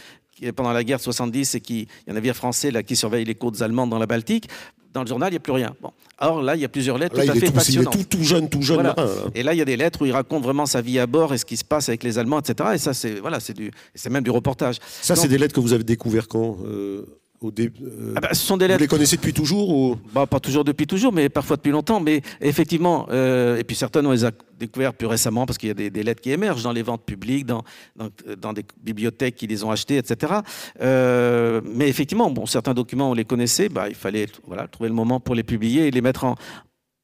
[0.55, 3.25] pendant la guerre 70 et qui, il y a un navire français là, qui surveille
[3.25, 4.49] les côtes allemandes dans la Baltique.
[4.93, 5.73] Dans le journal, il n'y a plus rien.
[5.81, 5.93] Bon.
[6.19, 7.95] Alors là, il y a plusieurs lettres tout à fait passionnantes.
[7.95, 8.93] Il est tout, jeune, tout jeune.
[9.37, 11.33] Et là, il y a des lettres où il raconte vraiment sa vie à bord
[11.33, 12.71] et ce qui se passe avec les Allemands, etc.
[12.75, 14.79] Et ça, c'est voilà, c'est même du reportage.
[15.01, 17.07] Ça, c'est des lettres que vous avez découvert quand euh,
[17.43, 18.79] euh, ah bah, ce sont des lettres...
[18.79, 19.97] Vous les connaissez depuis toujours ou...
[20.13, 21.99] bah, Pas toujours depuis toujours, mais parfois depuis longtemps.
[21.99, 25.73] Mais effectivement, euh, et puis certaines, on les a découvertes plus récemment parce qu'il y
[25.73, 27.65] a des, lettres qui émergent dans les ventes publiques, dans,
[27.97, 30.35] dans, des bibliothèques qui les ont achetées, etc.
[30.83, 34.95] Euh, mais effectivement, bon, certains documents, on les connaissait, bah, il fallait voilà, trouver le
[34.95, 36.35] moment pour les publier et les mettre en,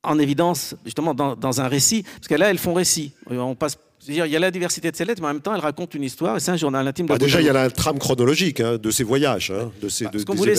[0.02, 2.02] en évidence, justement, dans, dans, un récit.
[2.02, 3.12] Parce que là, elles font récit.
[3.30, 5.60] On passe il y a la diversité de ces lettres, mais en même temps, elle
[5.60, 7.06] raconte une histoire et c'est un journal intime.
[7.06, 10.04] Bah déjà, il y a la trame chronologique hein, de ses voyages, hein, de ses,
[10.04, 10.54] bah, de, ce qu'on voulait,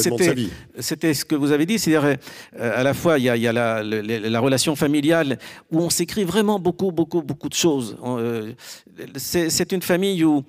[0.80, 2.18] C'était ce que vous avez dit, c'est-à-dire
[2.60, 5.38] euh, à la fois, il y a, il y a la, la, relation familiale
[5.72, 7.98] où on s'écrit vraiment beaucoup, beaucoup, beaucoup de choses.
[8.04, 8.54] Euh,
[9.16, 10.44] c'est une famille où,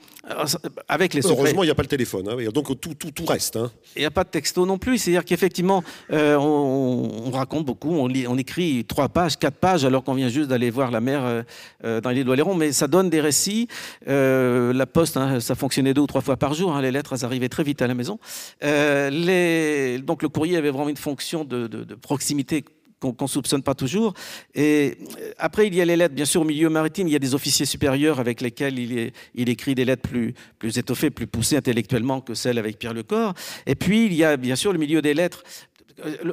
[0.89, 3.59] avec les Heureusement, il n'y a pas le téléphone, hein, donc tout, tout, tout reste.
[3.95, 8.09] Il n'y a pas de texto non plus, c'est-à-dire qu'effectivement, euh, on, raconte beaucoup, on,
[8.09, 11.45] lit, on écrit trois pages, quatre pages, alors qu'on vient juste d'aller voir la mer
[11.85, 13.69] dans l'île d'Oléron, mais ça donne des récits.
[14.09, 16.75] Euh, la poste, hein, ça fonctionnait deux ou trois fois par jour.
[16.75, 18.19] Hein, les lettres, arrivaient très vite à la maison.
[18.65, 21.69] Euh, donc le courrier avait vraiment une fonction de,
[22.01, 22.65] proximité
[23.01, 24.15] qu'on ne soupçonne pas toujours.
[24.55, 27.17] Et euh, après, il y a les lettres, bien sûr, au milieu maritime, il y
[27.17, 30.09] a des officiers supérieurs avec lesquels il, écrit des lettres
[30.59, 33.35] plus, étoffées, plus poussées intellectuellement que celles avec Pierre Lecor.
[33.67, 35.45] Et puis, il y a bien sûr le milieu des lettres.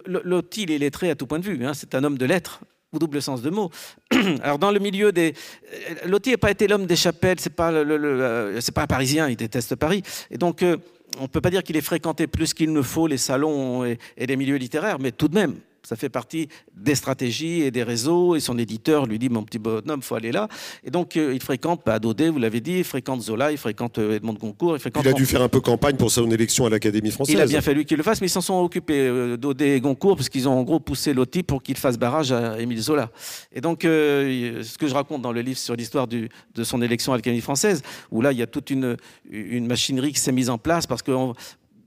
[0.08, 1.66] Loti, il est lettré à tout point de vue.
[1.66, 2.62] Hein, c'est un homme de lettres
[3.00, 3.72] double sens de mots.
[4.44, 5.34] Alors dans le milieu des...
[5.74, 9.30] Euh, Lottie n'a pas été l'homme des chapelles, c'est pas, le, euh, pas un Parisien,
[9.30, 10.04] il déteste Paris.
[10.32, 10.64] Et donc...
[10.64, 10.78] Euh,
[11.22, 14.36] ne peut pas dire qu'il ait fréquenté plus qu'il ne faut les salons et les
[14.36, 18.36] milieux littéraires, mais tout de même, ça fait partie des stratégies et des réseaux.
[18.36, 20.48] Et son éditeur lui dit Mon petit bonhomme, il faut aller là.
[20.84, 24.16] Et donc, euh, il fréquente Daudet, vous l'avez dit, il fréquente Zola, il fréquente euh,
[24.16, 24.76] Edmond de Goncourt.
[24.76, 27.36] Il, fréquente il a dû faire un peu campagne pour son élection à l'Académie française.
[27.36, 29.82] Il a bien fallu qu'il le fasse, mais ils s'en sont occupés, euh, Daudet et
[29.82, 33.12] Goncourt, parce qu'ils ont en gros poussé Loti pour qu'il fasse barrage à Émile Zola.
[33.54, 36.30] Et donc, ce que je raconte dans le livre sur l'histoire de
[36.64, 38.98] son élection à l'Académie française, où là, il y a toute une,
[39.30, 41.12] une machinerie qui s'est mise en place, parce que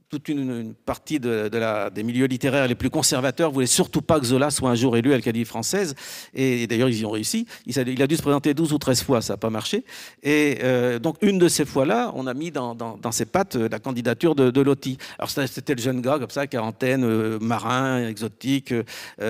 [0.09, 4.25] toute une, partie de, la, des milieux littéraires les plus conservateurs voulaient surtout pas que
[4.25, 5.94] Zola soit un jour élu à l'Académie française.
[6.35, 7.47] Et, d'ailleurs, ils y ont réussi.
[7.66, 9.85] Il a, il a, dû se présenter 12 ou 13 fois, ça n'a pas marché.
[10.23, 13.68] Et euh, donc, une de ces fois-là, on a mis dans, dans, ses pattes euh,
[13.71, 14.97] la candidature de, de Loti.
[15.18, 18.73] Alors, c'était le jeune gars, comme ça, quarantaine, euh, marin, exotique,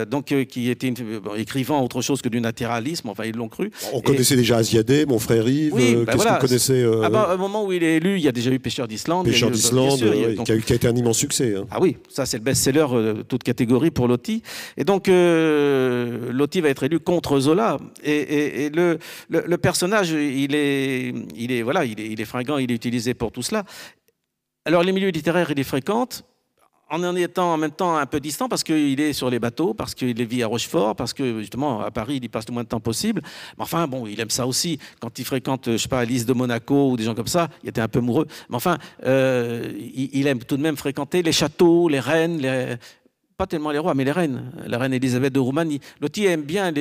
[0.09, 0.93] donc qui était
[1.37, 3.09] écrivant autre chose que du naturalisme.
[3.09, 3.73] Enfin, ils l'ont cru.
[3.93, 5.75] On connaissait déjà Asiadé, mon frère Yves.
[5.75, 8.29] Oui, ben Qu'est-ce qu'on connaissait ah ben, Au moment où il est élu, il y
[8.29, 9.27] a déjà eu Pêcheur d'Islande.
[9.27, 9.99] Pêcheur d'Islande,
[10.45, 11.57] qui a eu qui a été un immense succès.
[11.57, 11.66] Hein.
[11.70, 14.42] Ah oui, ça c'est le best-seller euh, toute catégorie pour Lotti.
[14.76, 17.78] Et donc euh, Lotti va être élu contre Zola.
[18.04, 18.98] Et, le,
[19.31, 23.14] le, personnage, il est, il est voilà, il est, il est fringant, il est utilisé
[23.14, 23.64] pour tout cela.
[24.66, 26.26] Alors les milieux littéraires, il les fréquente
[26.90, 29.74] en en étant en même temps un peu distant parce qu'il est sur les bateaux,
[29.74, 32.64] parce qu'il vit à Rochefort, parce que justement à Paris il y passe le moins
[32.64, 33.22] de temps possible.
[33.57, 34.79] Mais enfin bon, il aime ça aussi.
[35.01, 37.68] Quand il fréquente, je sais pas, Alice de Monaco ou des gens comme ça, il
[37.68, 38.27] était un peu amoureux.
[38.48, 42.79] Mais enfin, euh, il, aime tout de même fréquenter les châteaux, les reines,
[43.38, 44.51] pas tellement les rois, mais les reines.
[44.66, 45.81] La reine Elisabeth de Roumanie.
[46.01, 46.72] Loti aime bien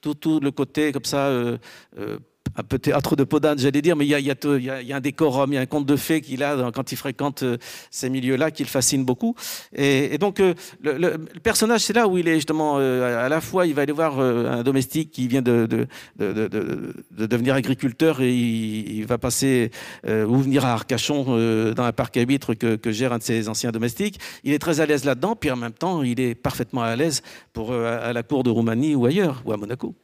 [0.00, 1.26] tout, le côté comme ça.
[1.26, 1.58] Euh,
[1.98, 2.18] euh,
[2.56, 5.56] un peu théâtre de Podane, j'allais dire, mais il y a, y, un décorum, il
[5.56, 7.56] y a un conte de fées qu'il a quand il fréquente euh,
[7.90, 9.34] ces milieux-là qui le fascine beaucoup.
[9.74, 13.66] Et, donc, euh, le, personnage, c'est là où il est justement, euh, à la fois,
[13.66, 15.86] il va aller voir un domestique qui vient de, de,
[16.18, 19.70] de, de devenir agriculteur et il, va passer
[20.06, 21.24] ou venir à Arcachon
[21.72, 24.18] dans un parc à huîtres que, que, gère un de ses anciens domestiques.
[24.44, 27.22] Il est très à l'aise là-dedans, puis en même temps, il est parfaitement à l'aise
[27.52, 29.94] pour à la cour de Roumanie ou ailleurs, ou à Monaco.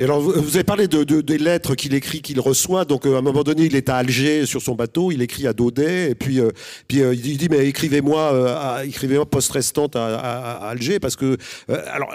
[0.00, 2.86] Et alors, vous, avez parlé de, des lettres qu'il écrit, qu'il reçoit.
[2.86, 5.46] Donc, euh, à un moment donné, il est à Alger sur son bateau, il écrit
[5.46, 6.48] à Daudet, et puis, euh,
[6.88, 11.36] puis euh, il dit mais écrivez-moi, écrivez-moi post restante à, à, Alger, parce que
[11.68, 12.14] alors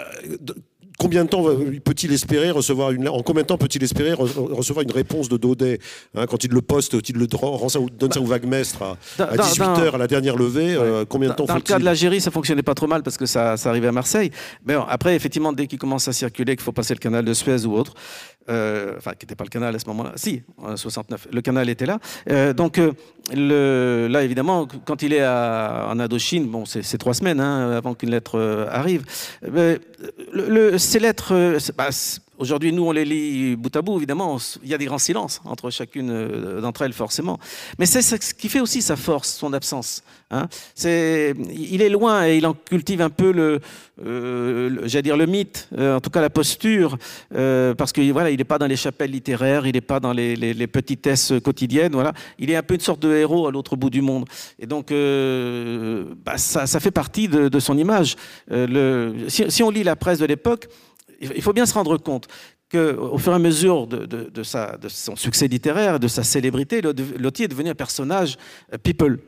[0.98, 1.44] combien de temps
[1.84, 5.78] peut-il espérer recevoir une en combien de temps peut-il espérer recevoir une réponse de Daudet
[6.14, 9.36] hein, quand il le poste, il le rend ça, donne ça au vaguemestre à, à
[9.36, 12.20] 18 h à la dernière levée euh, Combien de temps Dans le cas de l'Algérie,
[12.20, 14.30] ça fonctionnait pas trop mal parce que ça, ça arrivait à Marseille.
[14.64, 17.66] Mais après, effectivement, dès qu'il commence à circuler, qu'il faut passer le canal de Suez
[17.66, 17.94] ou autre,
[18.48, 20.12] euh, enfin, qui n'était pas le canal à ce moment-là.
[20.16, 21.98] Si, en 69, le canal était là.
[22.30, 22.80] Euh, donc
[23.34, 27.94] le, là, évidemment, quand il est à, en Indochine, bon, c'est trois semaines hein, avant
[27.94, 29.04] qu'une lettre arrive.
[29.42, 29.78] le,
[30.32, 31.90] le ces lettres, euh, bah,
[32.38, 34.38] aujourd'hui, nous, on les lit bout à bout, évidemment.
[34.62, 37.38] Il y a des grands silences entre chacune euh, d'entre elles, forcément.
[37.78, 40.02] Mais c'est ce qui fait aussi sa force, son absence.
[40.32, 40.48] Hein.
[40.84, 43.60] il est loin et il en cultive un peu le,
[44.04, 46.98] euh, dire le mythe, en tout cas la posture,
[47.30, 50.66] parce que voilà, il n'est pas dans les chapelles littéraires, il n'est pas dans les,
[50.66, 51.92] petitesses quotidiennes.
[51.92, 54.24] Voilà, il est un peu une sorte de héros à l'autre bout du monde.
[54.58, 58.16] Et donc, bah, ça, fait partie de, son image.
[59.28, 60.66] Si, on lit la presse de l'époque,
[61.20, 62.28] il faut bien se rendre compte
[62.70, 67.70] qu'au fur et à mesure de, son succès littéraire, de sa célébrité, Lottie est devenu
[67.70, 68.36] un personnage
[68.72, 69.18] euh, people.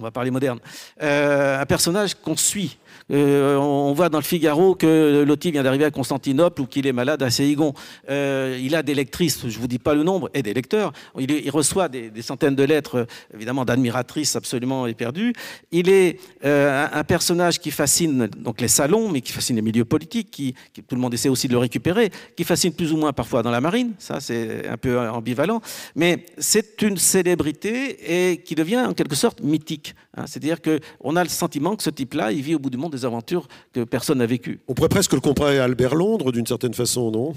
[0.00, 0.60] On va parler moderne.
[1.02, 2.78] Euh, un personnage qu'on suit.
[3.10, 6.92] Euh, on voit dans le Figaro que Loti vient d'arriver à Constantinople ou qu'il est
[6.94, 7.74] malade à Séigon.
[8.08, 10.94] Euh, il a des lectrices, je ne vous dis pas le nombre, et des lecteurs.
[11.18, 15.34] Il, reçoit des, centaines de lettres, évidemment, d'admiratrices absolument éperdues.
[15.70, 20.30] Il est un, personnage qui fascine donc les salons, mais qui fascine les milieux politiques,
[20.30, 20.54] qui,
[20.88, 23.50] tout le monde essaie aussi de le récupérer, qui fascine plus ou moins parfois dans
[23.50, 25.60] la marine, ça c'est un peu ambivalent,
[25.94, 29.89] mais c'est une célébrité qui devient en quelque sorte mythique.
[30.16, 30.24] Hein.
[30.26, 33.04] C'est-à-dire qu'on a le sentiment que ce type-là, il vit au bout du monde des
[33.04, 34.60] aventures que personne n'a vécues.
[34.68, 37.34] On pourrait presque le comparer à Albert Londres d'une certaine façon, non?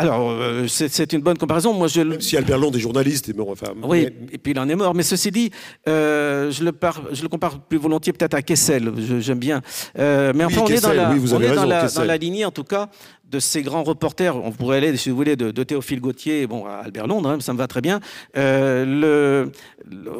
[0.00, 1.74] Alors, euh, c'est une bonne comparaison.
[1.74, 2.02] Moi, je...
[2.02, 3.48] Même si Albert Londres est journaliste, et mort.
[3.50, 4.94] Enfin, oui, et puis il en est mort.
[4.94, 5.50] Mais ceci dit,
[5.88, 6.72] euh, je, le
[7.10, 8.92] je, le compare plus volontiers peut-être à Kessel.
[9.18, 9.60] J'aime bien.
[9.98, 12.52] Euh, mais enfin, on est, dans la, on est dans, la, dans la, lignée, en
[12.52, 12.88] tout cas,
[13.28, 14.36] de ces grands reporters.
[14.36, 17.52] On pourrait aller, si vous voulez, de, Théophile Gauthier bon, à Albert Londres, hein, ça
[17.52, 18.00] me va très bien.
[18.34, 19.50] Le,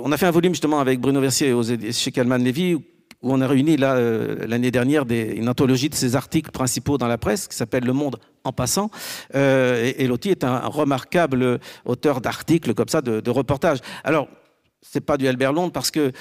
[0.02, 1.54] on a fait un volume justement avec Bruno Versier
[1.92, 2.76] chez Calman Lévy
[3.22, 7.08] où on a réuni euh, l'année dernière des, une anthologie de ses articles principaux dans
[7.08, 8.90] la presse qui s'appelle Le Monde en passant.
[9.34, 13.78] Euh, et, Loti est un, remarquable auteur d'articles comme ça, de, de reportages.
[14.04, 14.28] Alors,
[14.80, 16.12] c'est pas du Albert Londres parce que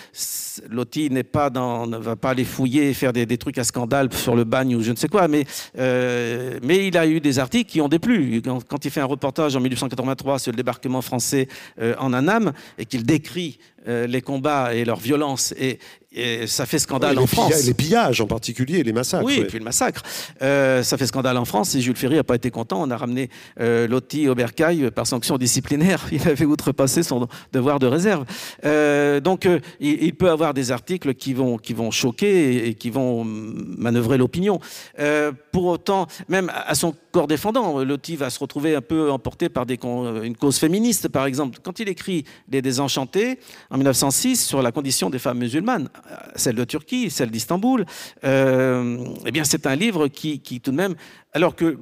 [0.69, 4.11] Loti n'est pas dans, ne va pas aller fouiller faire des, des, trucs à scandale
[4.13, 5.45] sur le bagne ou je ne sais quoi, mais,
[5.77, 8.41] euh, mais il a eu des articles qui ont déplu.
[8.43, 11.47] Quand, quand, il fait un reportage en 1883 sur le débarquement français
[11.79, 15.79] euh, en Annam et qu'il décrit les combats et leur violence et,
[16.17, 17.65] et ça fait scandale en France.
[17.65, 19.25] Les pillages en particulier, les massacres.
[19.25, 20.01] Oui, et puis le massacre.
[20.41, 21.75] Euh, ça fait scandale en France.
[21.75, 22.81] Et Jules Ferry n'a pas été content.
[22.81, 23.29] On a ramené
[23.59, 26.07] euh, Lotti au bercail par sanction disciplinaire.
[26.11, 28.25] Il avait outrepassé son devoir de réserve.
[28.65, 32.73] Euh, donc, euh, il, il, peut avoir des articles qui vont, qui vont choquer et,
[32.73, 34.59] qui vont manœuvrer l'opinion.
[34.99, 39.65] Euh, pour autant, même à son défendant, Lotti va se retrouver un peu emporté par
[39.67, 41.57] une cause féministe, par exemple.
[41.63, 43.39] Quand il écrit Les Désenchantés
[43.71, 45.89] en 1906 sur la condition des femmes musulmanes,
[46.35, 47.85] celle de Turquie, celle d'Istanbul,
[48.23, 50.95] euh, eh bien c'est un livre qui, qui, tout de même,
[51.33, 51.79] alors que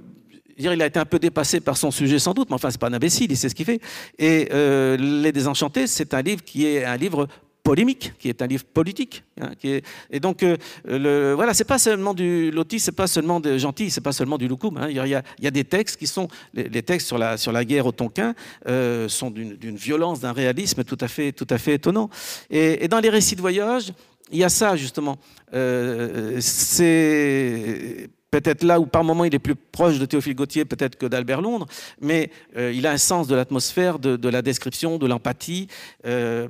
[0.57, 2.87] il a été un peu dépassé par son sujet sans doute, mais enfin c'est pas
[2.87, 3.81] un imbécile, il sait ce qu'il fait.
[4.17, 7.27] Et euh, Les Désenchantés, c'est un livre qui est un livre
[7.65, 9.23] polémique, qui est un livre politique.
[9.41, 10.55] Hein, qui est, et donc, euh,
[10.85, 14.37] le, voilà, c'est pas seulement du loti, c'est pas seulement de gentil, c'est pas seulement
[14.37, 14.77] du loukoum.
[14.77, 14.87] Hein.
[14.89, 17.87] Il, il, y a, des textes qui sont, les, textes sur la, sur la guerre
[17.87, 18.35] au Tonkin
[18.67, 22.09] euh, sont d'une violence, d'un réalisme tout à fait, tout à fait étonnant.
[22.51, 23.91] Et, et, dans les récits de voyage,
[24.31, 25.17] il y a ça justement.
[25.53, 28.09] Euh, c'est
[28.41, 31.41] peut-être là où par moment il est plus proche de Théophile Gautier peut-être que d'Albert
[31.41, 31.67] Londres,
[32.01, 35.67] mais euh, il a un sens de l'atmosphère, de, la description, de l'empathie.
[36.05, 36.47] Euh,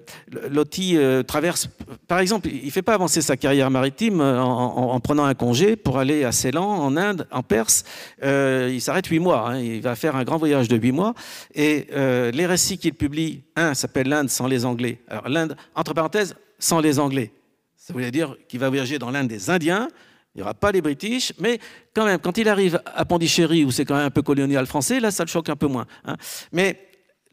[0.50, 1.70] Loti euh, traverse,
[2.08, 5.36] par exemple, il ne fait pas avancer sa carrière maritime en, en, en, prenant un
[5.36, 7.84] congé pour aller à Ceylan, en Inde, en Perse.
[8.24, 11.14] Euh, il s'arrête huit mois, hein, il va faire un grand voyage de huit mois,
[11.54, 15.02] et euh, les récits qu'il publie, un s'appelle l'Inde sans les Anglais.
[15.08, 17.32] Alors l'Inde, entre parenthèses, sans les Anglais.
[17.76, 19.88] Ça voulait dire qu'il va voyager dans l'Inde des Indiens,
[20.36, 21.60] il n'y aura pas les British, mais
[21.94, 25.00] quand même, quand il arrive à Pondichéry, où c'est quand même un peu colonial français,
[25.00, 25.88] là, ça le choque un peu moins.
[26.04, 26.18] Hein.
[26.52, 26.78] Mais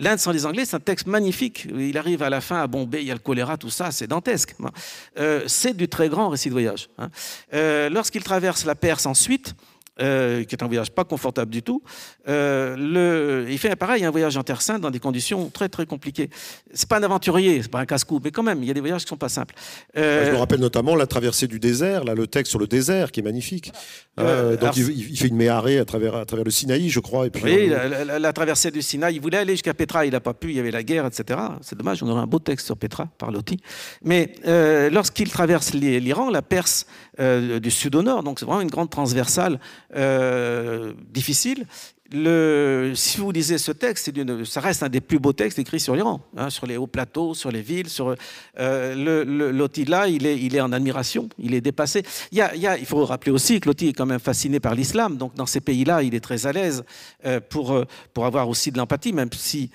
[0.02, 1.68] L'Inde sans les Anglais, c'est un texte magnifique.
[1.72, 4.08] Il arrive à la fin à Bombay, il y a le choléra, tout ça, c'est
[4.08, 4.56] dantesque.
[5.16, 6.88] Euh, c'est du très grand récit de voyage.
[6.98, 7.08] Hein.
[7.54, 9.54] Euh, Lorsqu'il traverse la Perse ensuite,
[10.00, 11.82] euh, qui est un voyage pas confortable du tout.
[12.26, 15.84] Euh, le, il fait pareil un voyage en Terre Sainte dans des conditions très très
[15.84, 16.30] compliquées.
[16.72, 18.80] C'est pas un aventurier, c'est pas un casse-cou, mais quand même, il y a des
[18.80, 19.54] voyages qui sont pas simples.
[19.98, 23.12] Euh, Je me rappelle notamment la traversée du désert, là, le texte sur le désert
[23.12, 23.70] qui est magnifique.
[24.16, 27.26] Donc alors, il, il, fait une méharée à travers, à travers le Sinaï, je crois.
[27.26, 29.16] Et puis, oui, la, la, la, traversée du Sinaï.
[29.16, 31.38] Il voulait aller jusqu'à Petra, il n'a pas pu, il y avait la guerre, etc.
[31.60, 33.58] C'est dommage, on aurait un beau texte sur Petra par Loti.
[34.02, 34.32] Mais
[34.90, 36.86] lorsqu'il traverse l'Iran, la Perse
[37.20, 39.60] euh, du sud au nord, donc c'est vraiment une grande transversale
[39.94, 41.66] euh, difficile.
[42.14, 44.10] Le, si vous lisez ce texte,
[44.44, 47.32] ça reste un des plus beaux textes écrits sur l'Iran, hein, sur les hauts plateaux,
[47.32, 47.88] sur les villes.
[47.88, 48.14] Sur
[48.58, 52.02] euh, le, le, Loti là, il est, en admiration, il est dépassé.
[52.30, 55.60] Il faut rappeler aussi que Loti est quand même fasciné par l'islam, donc dans ces
[55.60, 56.84] pays-là, il est très à l'aise
[57.24, 57.82] euh, pour,
[58.12, 59.70] pour avoir aussi de l'empathie, même si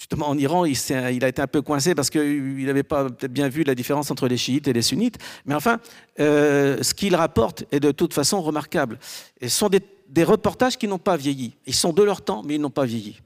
[0.00, 3.64] justement en Iran, il, a été un peu coincé parce qu'il n'avait pas bien vu
[3.64, 5.18] la différence entre les chiites et les sunnites.
[5.44, 5.78] Mais enfin,
[6.18, 8.98] euh, ce qu'il rapporte est de toute façon remarquable.
[9.42, 11.54] Ce sont des reportages qui n'ont pas vieilli.
[11.66, 13.20] Ils sont de leur temps, mais ils n'ont pas vieilli.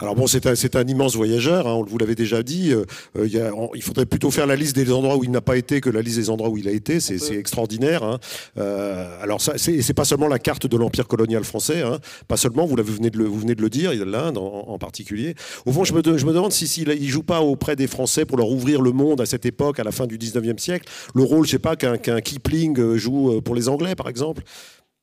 [0.00, 2.72] Alors bon, c'est un, un, immense voyageur, hein, on vous l'avait déjà dit.
[2.72, 2.84] Euh,
[3.22, 5.42] il, y a, on, il, faudrait plutôt faire la liste des endroits où il n'a
[5.42, 7.00] pas été que la liste des endroits où il a été.
[7.00, 8.02] C'est extraordinaire.
[8.02, 8.18] Hein.
[8.56, 11.98] Euh, alors ça, c'est pas seulement la carte de l'empire colonial français, hein.
[12.28, 12.64] pas seulement.
[12.64, 15.34] Vous, vous, venez de le, vous venez de le dire, l'Inde en, en, particulier.
[15.66, 18.24] Au fond, je me, je me demande si, si il joue pas auprès des Français
[18.24, 21.22] pour leur ouvrir le monde à cette époque, à la fin du 19e siècle, le
[21.22, 24.42] rôle, je sais pas, qu'un qu Kipling joue pour les Anglais, par exemple.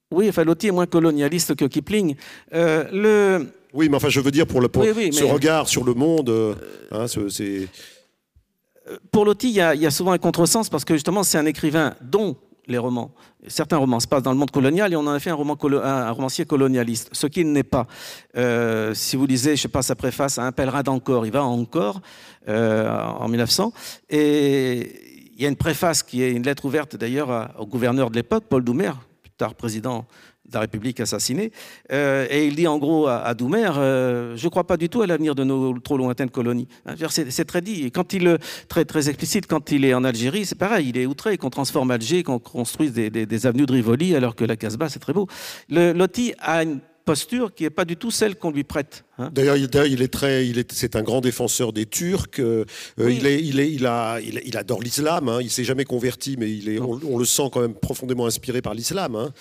[0.10, 2.16] Oui, enfin, est moins colonialiste que Kipling.
[2.54, 5.32] Euh, le oui, mais enfin, je veux dire pour, le, pour oui, oui, ce mais...
[5.32, 6.56] regard sur le monde, euh,
[6.92, 7.68] hein, c'est.
[9.12, 11.96] Pour Loti, il y, y, a souvent un contresens parce que justement, c'est un écrivain
[12.02, 12.38] dont
[12.68, 13.12] les romans,
[13.48, 15.56] certains romans se passent dans le monde colonial et on en a fait un, roman
[15.56, 17.88] colo un romancier colonialiste, ce qu'il n'est pas.
[18.36, 21.44] Euh, si vous lisez, je sais pas, sa préface à Un pèlerin d'Encore, il va
[21.44, 22.02] encore
[22.48, 23.74] euh, en 1900
[24.10, 28.16] et il y a une préface qui est une lettre ouverte d'ailleurs au gouverneur de
[28.16, 28.92] l'époque, Paul Doumer,
[29.22, 30.06] plus tard président
[30.48, 31.52] de la République assassinée.
[31.92, 34.90] Euh, et il dit en gros à, à Doumer, euh, je ne crois pas du
[34.90, 36.68] tout à l'avenir de nos trop lointaines colonies.
[37.10, 37.86] C'est très dit.
[37.86, 38.38] Et quand il,
[38.68, 41.92] très, très explicite, quand il est en Algérie, c'est pareil, il est outré qu'on transforme
[41.92, 45.14] Alger, qu'on construise des, des, des, avenues de Rivoli, alors que la Casbah, c'est très
[45.14, 45.28] beau.
[45.70, 49.06] Le Loti a une posture qui n'est pas du tout celle qu'on lui prête.
[49.18, 49.30] Hein.
[49.34, 52.40] D'ailleurs, il, est très, il est, c'est un grand défenseur des Turcs.
[52.40, 52.66] Euh,
[52.98, 53.18] oui.
[53.20, 55.30] il, est, il, est, il, a, il, il adore l'islam.
[55.30, 55.40] Hein.
[55.42, 58.62] Il s'est jamais converti, mais il est, on, on, le sent quand même profondément inspiré
[58.62, 59.16] par l'islam.
[59.16, 59.32] Hein.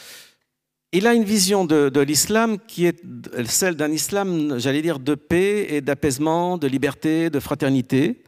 [0.97, 3.03] Il a une vision de, l'islam qui est
[3.45, 8.23] celle d'un islam, j'allais dire, de paix et d'apaisement, de liberté, de fraternité.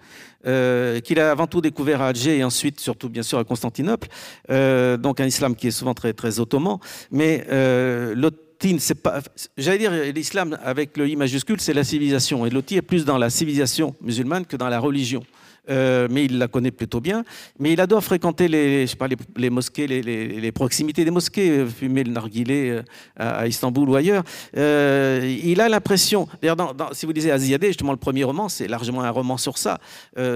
[0.47, 4.09] Euh, qu'il a avant tout découvert à Alger et ensuite surtout bien sûr à Constantinople.
[4.51, 6.79] Euh, donc un islam qui est souvent très très ottoman,
[7.11, 9.21] mais euh, Loti, c'est pas,
[9.57, 13.19] j'allais dire l'islam avec le i majuscule, c'est la civilisation et Loti est plus dans
[13.19, 15.25] la civilisation musulmane que dans la religion.
[15.69, 17.25] Mais il la connaît plutôt bien.
[17.59, 22.05] Mais il adore fréquenter les, je sais pas, les, mosquées, les, proximités des mosquées, fumer
[22.05, 22.81] le narguilé
[23.17, 24.25] à, Istanbul ou ailleurs.
[24.55, 29.11] il a l'impression, d'ailleurs, si vous lisez Aziadeh, justement, le premier roman, c'est largement un
[29.11, 29.79] roman sur ça,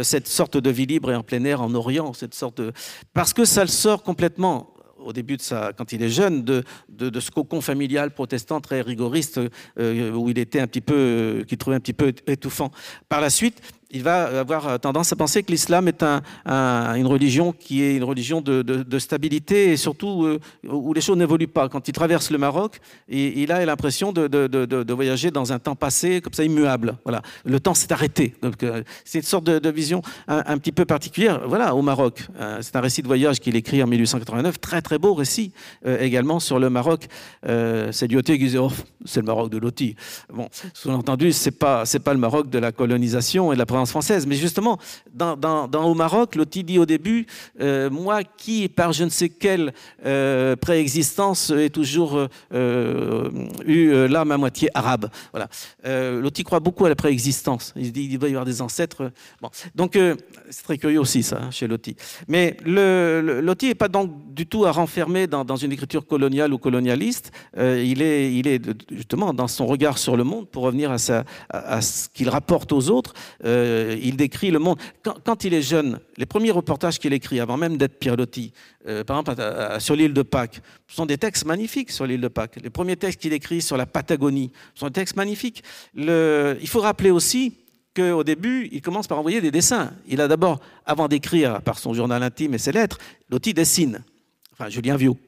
[0.03, 2.73] cette sorte de vie libre et en plein air en Orient, cette sorte de...
[3.15, 4.73] Parce que ça le sort complètement
[5.05, 8.81] au début de sa, quand il est jeune, de, de, ce cocon familial protestant très
[8.81, 9.41] rigoriste
[9.79, 12.71] euh, où il était un petit peu, euh, qu'il trouvait un petit peu étouffant.
[13.09, 13.61] Par la suite,
[13.93, 16.23] il va avoir tendance à penser que l'islam est un,
[16.97, 20.39] une religion qui est une religion de, stabilité et surtout euh,
[20.69, 21.69] où les choses n'évoluent pas.
[21.69, 26.33] Quand il traverse le Maroc, il, a l'impression de, voyager dans un temps passé, comme
[26.33, 26.97] ça, immuable.
[27.05, 27.23] Voilà.
[27.45, 28.35] Le temps s'est arrêté.
[28.63, 32.27] Euh, c'est une sorte de, vision un, petit peu particulière voilà, au Maroc.
[32.39, 35.53] Euh, c'est un récit de voyage qu'il écrit en 1889, très très beau récit
[35.85, 37.07] également sur le Maroc.
[37.43, 38.71] c'est Lyoté qui disait oh,
[39.05, 39.97] c'est le Maroc de Loti.
[40.33, 44.27] Bon, sous-entendu, c'est pas, pas le Maroc de la colonisation et de la française.
[44.27, 44.79] Mais justement,
[45.15, 47.27] dans, au Maroc, Loti dit au début,
[47.61, 49.73] euh, moi qui, par je ne sais quelle
[50.05, 53.31] euh, préexistence, ai toujours euh,
[53.67, 55.11] eu l'âme à moitié arabe.
[55.33, 55.49] Voilà.
[55.85, 57.73] Loti croit beaucoup à la préexistence.
[57.77, 59.13] Il dit qu'il doit y avoir des ancêtres.
[59.41, 59.51] Bon.
[59.75, 59.99] Donc,
[60.51, 61.97] c'est très curieux aussi, ça, hein, chez Loti.
[62.29, 67.31] Mais le, n'est pas donc du tout à renfermer dans, une écriture coloniale ou colonialiste.
[67.57, 68.61] il, est,
[68.91, 73.15] justement dans son regard sur le monde, pour revenir à, ce qu'il rapporte aux autres.
[74.03, 74.79] Il décrit le monde.
[75.03, 79.21] Quand, il est jeune, les premiers reportages qu'il écrit, avant même d'être Pierre euh, par
[79.21, 82.59] exemple sur l'île de Pâques, sont des textes magnifiques sur l'île de Pâques.
[82.63, 85.63] Les premiers textes qu'il écrit sur la Patagonie sont des textes magnifiques.
[85.95, 87.55] Il faut rappeler aussi
[87.95, 89.93] qu'au début, il commence par envoyer des dessins.
[90.07, 92.99] Il a d'abord, avant d'écrire par son journal intime et ses lettres,
[93.31, 94.03] Loti dessine,
[94.53, 95.19] enfin Julien Viau.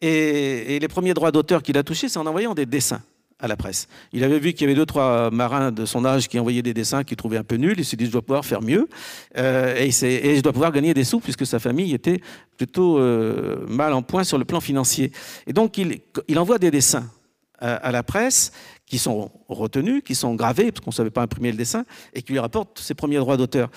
[0.00, 3.02] Et, et les premiers droits d'auteur qu'il a touchés, c'est en envoyant des dessins
[3.38, 3.88] à la presse.
[4.12, 6.74] Il avait vu qu'il y avait deux, trois marins de son âge qui envoyaient des
[6.74, 7.74] dessins qu'il trouvait un peu nuls.
[7.76, 8.88] Il s'est dit, je dois pouvoir faire mieux.
[9.36, 12.20] Euh, et, je dois pouvoir gagner des sous, puisque sa famille était
[12.56, 15.12] plutôt euh, mal en point sur le plan financier.
[15.46, 17.10] Et donc, il envoie des dessins
[17.60, 18.52] à la presse
[18.86, 22.22] qui sont retenus, qui sont gravés, parce qu'on ne savait pas imprimer le dessin, et
[22.22, 23.70] qui lui rapportent ses premiers droits d'auteur.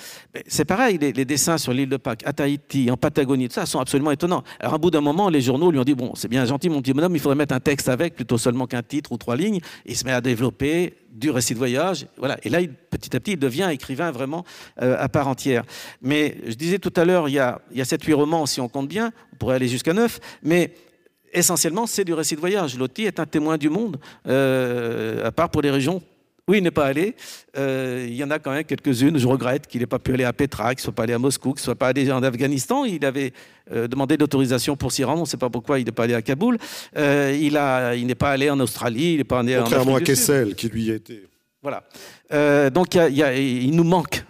[0.48, 3.80] C'est pareil, les, dessins sur l'île de Pâques, à Tahiti, en Patagonie, tout ça, sont
[3.80, 4.44] absolument étonnants.
[4.60, 6.82] Alors, à bout d'un moment, les journaux lui ont dit Bon, c'est bien gentil, mon
[6.82, 9.62] petit bonhomme, il faudrait mettre un texte avec, plutôt seulement qu'un titre ou trois lignes.
[9.86, 12.06] Il se met à développer du récit de voyage.
[12.18, 12.38] Voilà.
[12.44, 12.60] Et là,
[12.92, 14.44] petit à petit, il devient écrivain vraiment
[14.82, 15.64] euh, à part entière.
[16.02, 18.62] Mais je disais tout à l'heure, il y a, il y a 7-8 romans, si
[18.62, 20.74] on compte bien, on pourrait aller jusqu'à 9, mais
[21.34, 22.78] essentiellement, c'est du récit de voyage.
[22.78, 23.98] Loti est un témoin du monde,
[24.28, 26.02] euh, à part pour les régions
[26.48, 27.14] où il n'est pas allé.
[27.58, 29.18] Euh, il y en a quand même quelques-unes.
[29.18, 31.20] Je regrette qu'il n'ait pas pu aller à Petra, qu'il ne soit pas allé à
[31.20, 32.86] Moscou, qu'il ne soit pas allé en Afghanistan.
[32.86, 33.34] Il avait
[33.74, 35.20] euh, demandé l'autorisation pour s'y rendre.
[35.20, 36.58] On ne sait pas pourquoi il n'est pas allé à Kaboul.
[36.96, 39.14] il, a, il n'est pas allé en Australie.
[39.14, 41.24] Il n'est pas allé Contrairement à Kessel, qui lui était.
[41.62, 41.84] Voilà.
[42.70, 44.24] donc il nous manque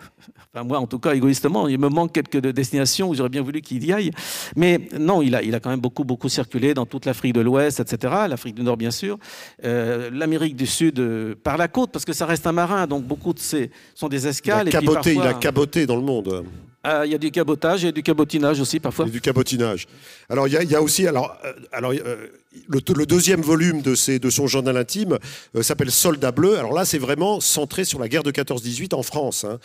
[0.63, 3.83] moi, en tout cas, égoïstement, il me manque quelques destinations où j'aurais bien voulu qu'il
[3.85, 4.11] y aille.
[4.55, 7.41] Mais non, il a, il a quand même beaucoup, beaucoup circulé dans toute l'Afrique de
[7.41, 8.13] l'Ouest, etc.
[8.29, 9.17] L'Afrique du Nord, bien sûr.
[9.63, 13.03] Euh, L'Amérique du Sud euh, par la côte, parce que ça reste un marin, donc
[13.05, 14.67] beaucoup de ces sont des escales.
[14.67, 16.45] Il a caboté, il a caboté dans le monde.
[16.83, 19.05] Ah, il y a du cabotage et du cabotinage aussi parfois.
[19.05, 19.87] du cabotinage.
[20.29, 22.27] Alors il y, a aussi alors euh, alors euh,
[22.69, 25.17] le, deuxième volume de, de son journal intime
[25.55, 26.57] euh, s'appelle Soldat bleu.
[26.57, 29.43] Alors là c'est vraiment centré sur la guerre de 14-18 en France.
[29.43, 29.59] Hein.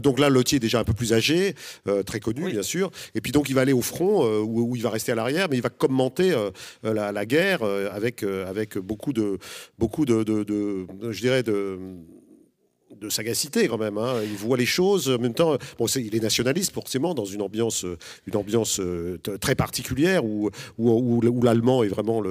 [0.00, 1.54] donc là Lottier est déjà un peu plus âgé,
[2.06, 2.90] très connu bien sûr.
[3.14, 5.56] Et puis donc il va aller au front où, il va rester à l'arrière, mais
[5.56, 6.34] il va commenter
[6.82, 9.38] la, guerre avec avec beaucoup de
[9.78, 11.78] beaucoup de, de je dirais de
[13.00, 13.98] de sagacité quand même.
[13.98, 14.14] Hein.
[14.24, 15.56] Il voit les choses en même temps.
[15.78, 17.84] Bon, il est nationaliste forcément dans une ambiance,
[18.26, 20.50] une ambiance euh, très particulière où,
[21.42, 22.22] l'allemand est vraiment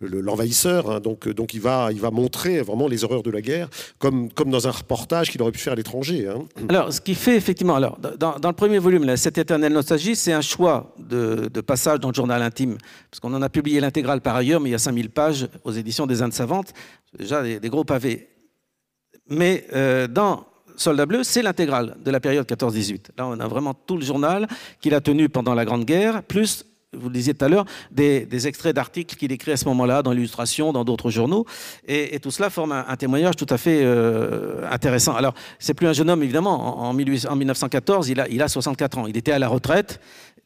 [0.00, 0.88] l'envahisseur.
[0.88, 1.00] Le, hein.
[1.00, 5.30] donc, donc il va, montrer vraiment les horreurs de la guerre comme, dans un reportage
[5.30, 6.28] qu'il aurait pu faire à l'étranger.
[6.28, 6.44] Hein.
[6.68, 10.40] Alors, ce qui fait effectivement, alors dans, le premier volume, cette éternelle nostalgie, c'est un
[10.40, 12.76] choix de, passage dans le journal intime,
[13.10, 15.72] parce qu'on en a publié l'intégrale par ailleurs, mais il y a 5000 pages aux
[15.72, 16.72] éditions des Indes savantes,
[17.18, 18.31] déjà des gros pavés.
[19.28, 20.46] Mais euh, dans
[20.76, 23.10] Soldat bleu, c'est l'intégrale de la période 14-18.
[23.16, 24.48] Là, on a vraiment tout le journal
[24.80, 26.64] qu'il a tenu pendant la Grande Guerre, plus
[26.94, 30.12] vous le disiez tout à l'heure, des, extraits d'articles qu'il écrit à ce moment-là dans
[30.12, 31.46] l'illustration, dans d'autres journaux.
[31.88, 35.14] Et, tout cela forme un, témoignage tout à fait euh, intéressant.
[35.14, 36.82] Alors, c'est plus un jeune homme, évidemment.
[36.82, 39.06] En, en 1914, il a, il a 64 ans.
[39.06, 40.00] Il était à la retraite,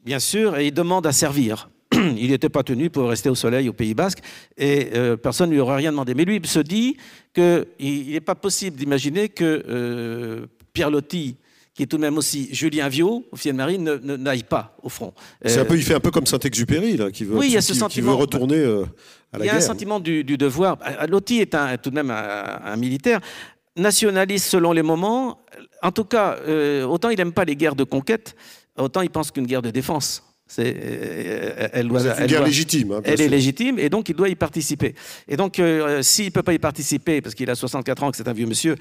[0.05, 1.69] bien sûr, et il demande à servir.
[2.17, 4.19] il n'était pas tenu pour rester au soleil au Pays Basque
[4.57, 6.15] et euh, personne ne lui aurait rien demandé.
[6.15, 6.97] Mais lui il se dit
[7.35, 11.37] qu'il n'est pas possible d'imaginer que euh, Pierre Loti,
[11.75, 15.13] qui est tout de même aussi Julien Viau, officier de marine, n'aille pas au front.
[15.45, 17.57] C'est un peu, il fait un peu comme Saint-Exupéry, là, qui veut, oui, il y
[17.57, 18.85] a ce sentiment, veut retourner euh,
[19.33, 19.45] à la guerre.
[19.45, 20.79] Il y a un sentiment du, devoir.
[21.09, 23.21] Loti est un, tout de même un, militaire.
[23.77, 25.39] nationaliste selon les moments.
[25.83, 26.39] En tout cas,
[26.89, 28.35] autant il n'aime pas les guerres de conquête,
[28.79, 30.23] autant il pense qu'une guerre de défense.
[30.49, 32.93] C'est, elle, doit, une guerre légitime.
[32.93, 34.95] Hein, elle est légitime et donc il doit y participer.
[35.27, 35.61] Et donc,
[36.03, 38.47] s'il ne peut pas y participer parce qu'il a 64 ans, que c'est un vieux
[38.47, 38.77] monsieur,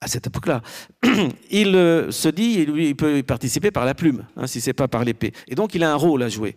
[0.00, 0.62] à cette époque-là,
[1.50, 4.70] il euh, se dit, lui, il peut y participer par la plume, hein, si ce
[4.70, 5.32] n'est pas par l'épée.
[5.46, 6.56] Et donc, il a un rôle à jouer.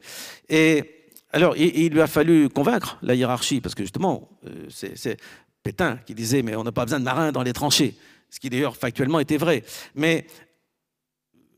[0.50, 0.84] Et
[1.32, 5.18] alors, il, lui a fallu convaincre la hiérarchie, parce que justement, euh, c'est
[5.62, 7.96] Pétain qui disait, mais on n'a pas besoin de marins dans les tranchées,
[8.30, 9.64] ce qui d'ailleurs factuellement était vrai.
[9.96, 10.26] Mais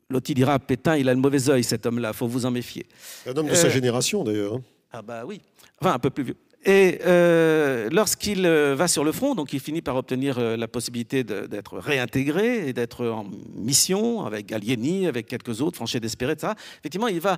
[0.09, 2.85] Loti dira, Pétain, il a le mauvais œil, cet homme-là, il faut vous en méfier.
[3.25, 4.55] Un homme de sa euh, génération, d'ailleurs.
[4.55, 4.61] Hein.
[4.91, 5.41] Ah bah oui,
[5.81, 6.37] enfin un peu plus vieux.
[6.63, 11.23] Et euh, lorsqu'il euh, va sur le front, donc il finit par obtenir la possibilité
[11.23, 13.25] d'être réintégré et d'être en
[13.55, 16.53] mission avec Gallieni, avec quelques autres, Franchet d'Espéré, etc.
[16.79, 17.37] Effectivement, il va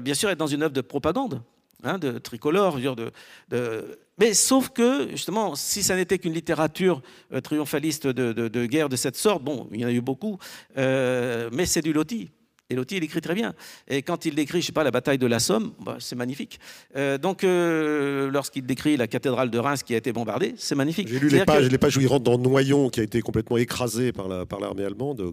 [0.00, 1.42] bien sûr être dans une œuvre de propagande,
[1.82, 3.10] hein, de tricolore, de,
[3.48, 7.02] de, mais sauf que, justement, si ça n'était qu'une littérature
[7.42, 10.38] triomphaliste de, de, guerre de cette sorte, bon, il y en a eu beaucoup,
[10.76, 12.30] mais c'est du loti.
[12.68, 13.54] Et Loti, il écrit très bien.
[13.86, 16.58] Et quand il décrit, je sais pas, la bataille de la Somme, bah, c'est magnifique.
[16.96, 21.06] Euh, donc, euh, lorsqu'il décrit la cathédrale de Reims qui a été bombardée, c'est magnifique.
[21.06, 23.56] J'ai lu les pages, les pages où il rentre dans Noyon, qui a été complètement
[23.56, 25.32] écrasé par l'armée par allemande.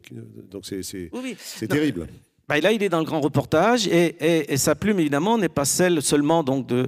[0.52, 1.36] Donc, c'est oui,
[1.68, 2.08] terrible.
[2.48, 6.02] Bah, là, il est dans le grand reportage et, sa plume, évidemment, n'est pas celle
[6.02, 6.88] seulement donc, de,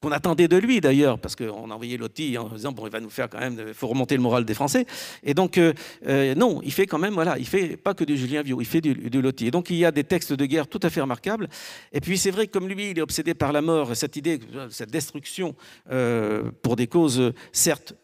[0.00, 3.10] qu'on attendait de lui d'ailleurs, parce qu'on envoyait Loti en disant bon, il va nous
[3.10, 4.86] faire quand même, il faut remonter le moral des Français.
[5.24, 5.72] Et donc euh,
[6.06, 8.66] euh, non, il fait quand même voilà, il fait pas que du Julien Viau, il
[8.66, 9.32] fait du, du.
[9.40, 11.48] Et donc il y a des textes de guerre tout à fait remarquables.
[11.92, 14.38] Et puis c'est vrai que comme lui, il est obsédé par la mort, cette idée,
[14.70, 15.56] cette destruction
[15.90, 17.94] euh, pour des causes certes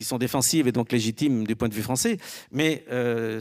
[0.00, 2.16] qui sont défensives et donc légitimes du point de vue français,
[2.50, 2.84] mais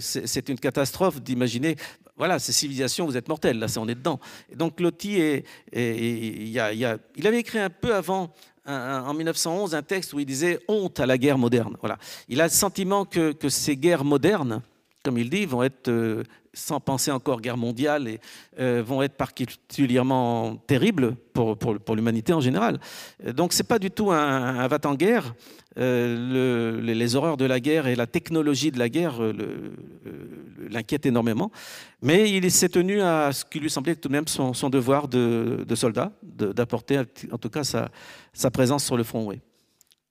[0.01, 1.77] c'est une catastrophe d'imaginer
[2.19, 4.19] voilà, ces civilisations, vous êtes mortels, là, on est dedans.
[4.51, 5.41] Et donc Loti,
[5.73, 8.33] il, avait écrit un peu avant,
[8.67, 11.77] en 1911, un texte où il disait honte à la guerre moderne.
[11.79, 11.97] Voilà.
[12.27, 14.61] Il a le sentiment que, ces guerres modernes,
[15.03, 16.23] comme il dit, vont être, euh,
[16.53, 18.19] sans penser encore guerre mondiale, et,
[18.59, 21.55] euh, vont être particulièrement terribles pour,
[21.95, 22.79] l'humanité en général.
[23.33, 25.33] Donc c'est pas du tout un, un va-t-en-guerre.
[25.77, 29.33] Euh, les horreurs de la guerre et la technologie de la guerre euh,
[30.69, 31.51] l'inquiètent énormément.
[32.01, 35.65] Mais il s'est tenu à ce qui lui semblait tout de même son, devoir de,
[35.75, 36.99] soldat, d'apporter
[37.31, 37.89] en tout cas sa,
[38.33, 39.25] sa présence sur le front.
[39.25, 39.39] Oui.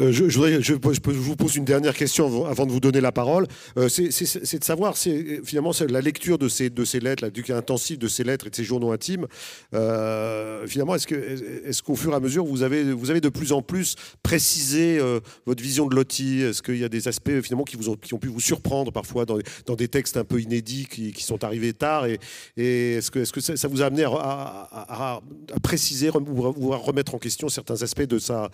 [0.01, 3.49] Euh, je, vous pose une dernière question avant de vous donner la parole.
[3.77, 6.71] Euh, c'est de savoir, c'est finalement la lecture de ces,
[7.01, 9.27] lettres, la lecture intensive de ces lettres et de ces journaux intimes.
[9.75, 15.01] Euh, finalement, est-ce qu'au fur et à mesure, vous avez, de plus en plus précisé
[15.47, 18.41] votre vision de Loti Est-ce qu'il y a des aspects finalement qui, ont, pu vous
[18.41, 22.19] surprendre parfois dans, des textes un peu inédits qui, sont arrivés tard Et,
[22.57, 25.21] est-ce que, ça, vous a amené à,
[25.61, 28.49] préciser ou à remettre en question certains aspects de sa,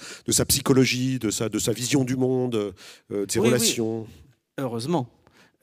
[0.49, 2.55] psychologie, de sa vision du monde,
[3.11, 4.07] euh, de ses relations.
[4.59, 5.09] Heureusement.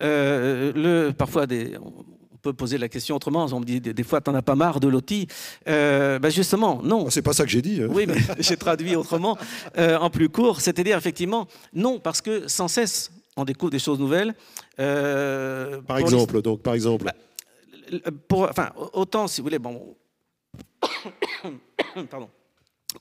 [0.02, 3.46] Euh, le, parfois, des, on peut poser la question autrement.
[3.52, 5.28] On me dit des, fois, t'en as pas marre de Loti
[5.68, 7.06] euh, ben Justement, non.
[7.08, 7.82] Ah, c'est pas ça que j'ai dit.
[7.82, 7.88] Hein.
[7.90, 9.38] Oui, mais j'ai traduit autrement,
[9.78, 10.62] en plus court.
[10.62, 14.34] C'est-à-dire, effectivement, non, parce que sans cesse, on découvre des choses nouvelles.
[14.78, 17.06] par exemple, donc, par exemple.
[17.06, 17.14] Bah,
[18.28, 19.96] pour, enfin, autant, si vous voulez, bon.
[22.10, 22.30] Pardon.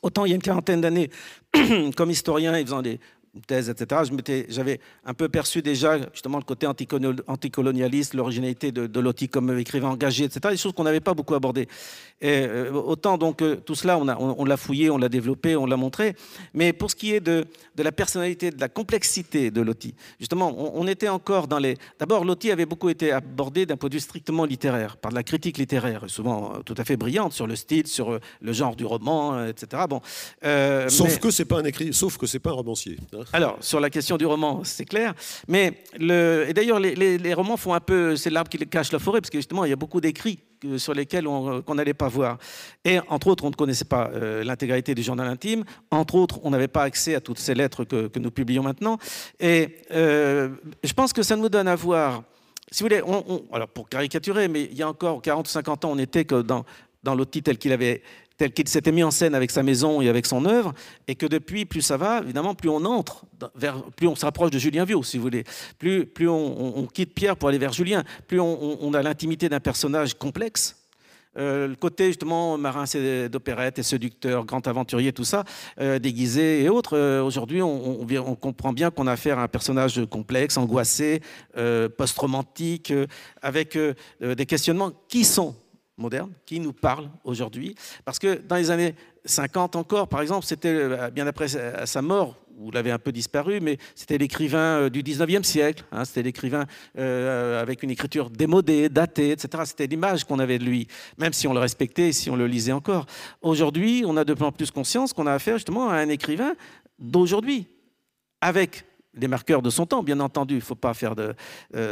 [0.02, 1.10] Autant il y a une quarantaine d'années,
[1.96, 3.00] comme historien et faisant des,
[3.46, 4.02] thèse, etc.,
[4.48, 9.90] j'avais un peu perçu déjà justement le côté anticolonialiste, l'originalité de, de Loti comme écrivain
[9.90, 11.68] engagé, etc., des choses qu'on n'avait pas beaucoup abordées.
[12.20, 15.66] Et, euh, autant donc euh, tout cela, on, on, l'a fouillé, on l'a développé, on
[15.66, 16.16] l'a montré.
[16.54, 20.52] Mais pour ce qui est de, de, la personnalité, de la complexité de Loti, justement,
[20.76, 21.76] on, était encore dans les...
[21.98, 25.22] D'abord, Loti avait beaucoup été abordé d'un point de vue strictement littéraire, par de la
[25.22, 28.84] critique littéraire, souvent euh, tout à fait brillante sur le style, sur le genre du
[28.84, 29.84] roman, etc.
[29.88, 30.00] Bon,
[30.88, 32.98] sauf que c'est pas un écrit, sauf que c'est pas un romancier.
[33.14, 33.19] Hein.
[33.32, 35.14] Alors, sur la question du roman, c'est clair.
[35.48, 39.30] Mais, et d'ailleurs, les, romans font un peu, c'est l'arbre qui cache la forêt, parce
[39.30, 40.40] que justement, il y a beaucoup d'écrits
[40.76, 42.38] sur lesquels on n'allait pas voir.
[42.84, 45.64] Et entre autres, on ne connaissait pas euh, l'intégralité du journal intime.
[45.90, 48.98] Entre autres, on n'avait pas accès à toutes ces lettres que, nous publions maintenant.
[49.38, 50.50] Et euh,
[50.84, 52.22] je pense que ça nous donne à voir,
[52.70, 53.02] si vous voulez,
[53.52, 56.42] alors pour caricaturer, mais il y a encore 40 ou 50 ans, on était que
[56.42, 56.64] dans,
[57.02, 58.02] dans l'outil tel qu'il avait
[58.40, 60.72] tel qu'il s'était mis en scène avec sa maison et avec son œuvre,
[61.06, 63.26] et que depuis, plus ça va, évidemment, plus on entre,
[63.96, 65.44] plus on se rapproche de Julien Viau, si vous voulez,
[65.78, 70.14] plus, plus on, quitte Pierre pour aller vers Julien, plus on, a l'intimité d'un personnage
[70.14, 70.76] complexe.
[71.36, 72.84] Euh, le côté justement marin
[73.30, 75.44] d'opérette et séducteur, grand aventurier, tout ça,
[75.78, 76.96] euh, déguisé et autres.
[76.96, 81.20] Euh, aujourd'hui, on, on, comprend bien qu'on a affaire à un personnage complexe, angoissé,
[81.98, 82.90] post-romantique,
[83.42, 83.78] avec
[84.18, 85.54] des questionnements qui sont
[86.00, 87.74] moderne qui nous parle aujourd'hui.
[88.04, 88.94] Parce que dans les années
[89.24, 92.36] 50 encore, par exemple, c'était euh, bien après sa mort,
[92.68, 95.84] il avait un peu disparu, mais c'était l'écrivain euh, du 19e siècle.
[95.92, 96.66] Hein, c'était l'écrivain
[96.98, 99.62] euh, avec une écriture démodée, datée, etc.
[99.66, 100.86] C'était l'image qu'on avait de lui,
[101.18, 103.06] même si on le respectait, si on le lisait encore.
[103.42, 106.54] Aujourd'hui, on a de plus en plus conscience qu'on a affaire justement à un écrivain
[106.98, 107.66] d'aujourd'hui,
[108.40, 108.84] avec
[109.14, 110.54] les marqueurs de son temps, bien entendu.
[110.54, 111.34] Il ne faut pas de,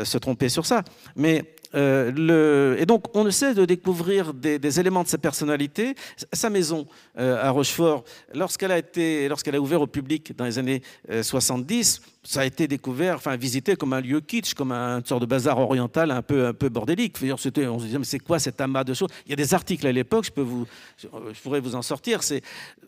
[0.04, 0.82] se tromper sur ça.
[1.16, 1.44] Mais
[1.74, 2.76] euh.
[2.78, 5.94] Et donc, on essaie de découvrir des, éléments de sa personnalité.
[6.32, 6.86] Sa maison
[7.18, 8.04] euh, à Rochefort,
[8.34, 10.82] lorsqu'elle a, été, lorsqu'elle a ouvert au public dans les années
[11.22, 15.22] 70, euh, ça a été découvert, enfin visité comme un lieu kitsch, comme un sorte
[15.22, 17.16] de bazar oriental un peu, un peu bordélique.
[17.38, 19.08] C'était, on se disait, mais c'est quoi cet amas de choses?
[19.24, 20.66] Il y a des articles à l'époque, je, peux vous,
[20.98, 22.42] je pourrais vous en sortir, c'est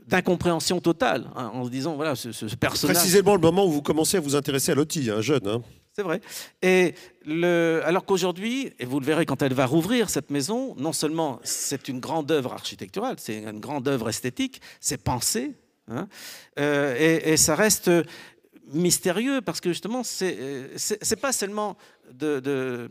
[0.07, 2.97] d'incompréhension totale, hein, en se disant, voilà, ce, ce, personnage...
[2.97, 5.49] Précisément le moment où vous commencez à vous intéresser à Lottie, un jeune.
[5.49, 5.63] Hein.
[5.95, 6.21] C'est vrai.
[6.61, 10.93] Et le, alors qu'aujourd'hui, et vous le verrez quand elle va rouvrir cette maison, non
[10.93, 15.55] seulement c'est une grande œuvre architecturale, c'est une grande œuvre esthétique, c'est pensé,
[15.89, 16.09] hein,
[16.59, 17.91] euh, et, ça reste
[18.73, 21.77] mystérieux parce que justement, c'est pas seulement
[22.13, 22.89] de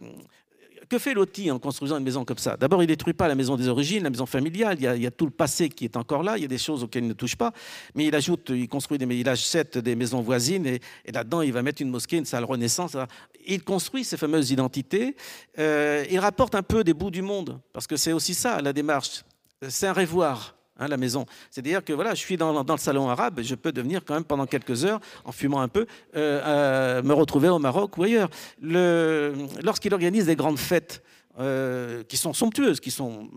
[0.90, 2.58] que fait Loti en construisant une maison comme ça?
[2.58, 4.78] D'abord, il détruit pas la maison des origines, la maison familiale.
[4.80, 6.38] Il y, a, tout le passé qui est encore là.
[6.38, 7.54] Il y a des choses auxquelles il ne touche pas.
[7.94, 10.82] Mais il ajoute, il construit des, il achète des maisons voisines et,
[11.14, 12.98] là-dedans, il va mettre une mosquée, une salle Renaissance.
[13.46, 15.16] Il construit ces fameuses identités.
[15.60, 18.74] Euh, il rapporte un peu des bouts du monde parce que c'est aussi ça la
[18.74, 19.24] démarche.
[19.68, 20.56] C'est un rêvoir.
[20.80, 21.26] Hein, la maison.
[21.52, 24.46] C'est-à-dire que voilà, je suis dans, le salon arabe, je peux devenir quand même pendant
[24.46, 28.30] quelques heures, en fumant un peu, euh, me retrouver au Maroc ou ailleurs.
[28.62, 31.04] Lorsqu'il organise des grandes fêtes
[31.38, 33.30] euh, qui sont somptueuses, qui sont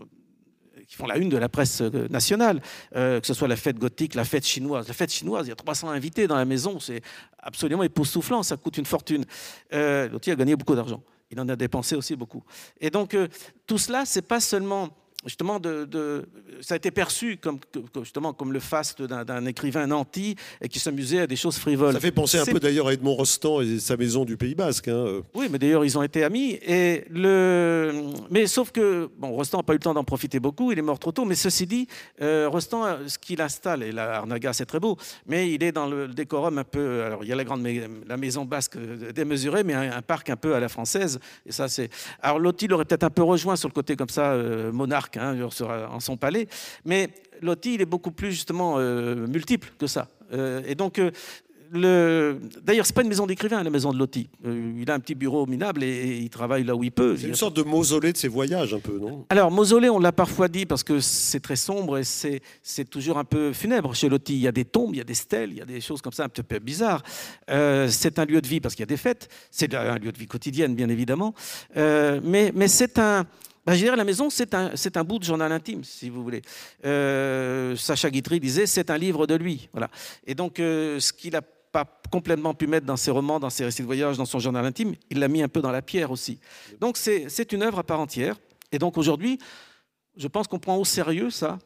[0.87, 2.61] qui font la une de la presse euh, nationale,
[2.93, 4.87] que ce soit la fête gothique, la fête chinoise.
[4.87, 7.01] La fête chinoise, il y a 300 invités dans la maison, c'est
[7.39, 9.25] absolument époustouflant, ça coûte une fortune.
[9.73, 12.43] Euh, L'autre a gagné beaucoup d'argent, il en a dépensé aussi beaucoup.
[12.79, 13.17] Et donc,
[13.65, 14.89] tout cela, c'est pas seulement
[15.25, 16.25] justement, de,
[16.61, 17.59] ça a été perçu comme,
[18.01, 21.93] justement, comme le faste d'un écrivain nanti et qui s'amusait à des choses frivoles.
[21.93, 24.87] Ça fait penser un peu d'ailleurs à Edmond Rostand et sa maison du Pays Basque.
[24.87, 25.21] Hein.
[25.33, 26.59] Oui, mais d'ailleurs, ils ont été amis.
[26.65, 28.03] Et le...
[28.29, 30.83] Mais sauf que, bon, Rostand n'a pas eu le temps d'en profiter beaucoup, il est
[30.83, 31.25] mort trop tôt.
[31.25, 31.87] Mais ceci dit,
[32.21, 35.87] euh, Rostand, ce qu'il installe, et la Arnaga, c'est très beau, mais il est dans
[35.87, 37.03] le décorum un peu.
[37.03, 37.63] Alors, il y a la grande
[38.07, 38.77] la maison basque
[39.13, 41.19] démesurée, mais un, parc un peu à la française.
[41.45, 41.89] Et ça, c'est.
[42.21, 45.37] Alors, Lotti aurait peut-être un peu rejoint sur le côté comme ça, euh, monarque hein,
[45.91, 46.47] en son palais.
[46.85, 47.09] Mais
[47.43, 50.07] Loti, il est beaucoup plus justement euh, multiple que ça.
[50.33, 51.11] Euh, et donc, euh,
[51.71, 52.37] le...
[52.63, 54.29] D'ailleurs, c'est pas une maison d'écrivain, la maison de Loti.
[54.45, 57.17] il a un petit bureau minable et, il travaille là où il peut.
[57.17, 59.25] C'est une sorte de mausolée de ses voyages, un peu, non?
[59.29, 62.41] Alors, mausolée, on l'a parfois dit parce que c'est très sombre et c'est,
[62.89, 64.33] toujours un peu funèbre chez Loti.
[64.33, 66.01] Il y a des tombes, il y a des stèles, il y a des choses
[66.01, 67.01] comme ça un peu bizarres.
[67.47, 69.27] c'est un lieu de vie parce qu'il y a des fêtes.
[69.49, 71.33] C'est un lieu de vie quotidienne, bien évidemment.
[71.75, 73.25] mais, mais c'est un
[73.65, 76.41] bah, je dirais, la maison, c'est un, un, bout de journal intime, si vous voulez.
[76.85, 79.69] Euh, Sacha Guitry disait, c'est un livre de lui.
[79.71, 79.89] Voilà.
[80.27, 83.65] Et donc, euh, ce qu'il n'a pas complètement pu mettre dans ses romans, dans ses
[83.65, 86.11] récits de voyage, dans son journal intime, il l'a mis un peu dans la pierre
[86.11, 86.39] aussi.
[86.79, 88.35] Donc, c'est une œuvre à part entière.
[88.71, 89.39] Et donc, aujourd'hui,
[90.17, 91.57] je pense qu'on prend au sérieux ça,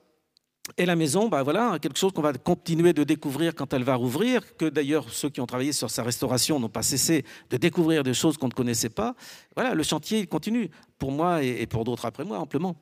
[0.77, 3.95] et la maison, bah voilà, quelque chose qu'on va continuer de découvrir quand elle va
[3.95, 8.03] rouvrir, que d'ailleurs ceux qui ont travaillé sur sa restauration n'ont pas cessé de découvrir
[8.03, 9.15] des choses qu'on ne connaissait pas.
[9.55, 12.75] Voilà, le chantier continue, pour moi et pour d'autres après moi, amplement.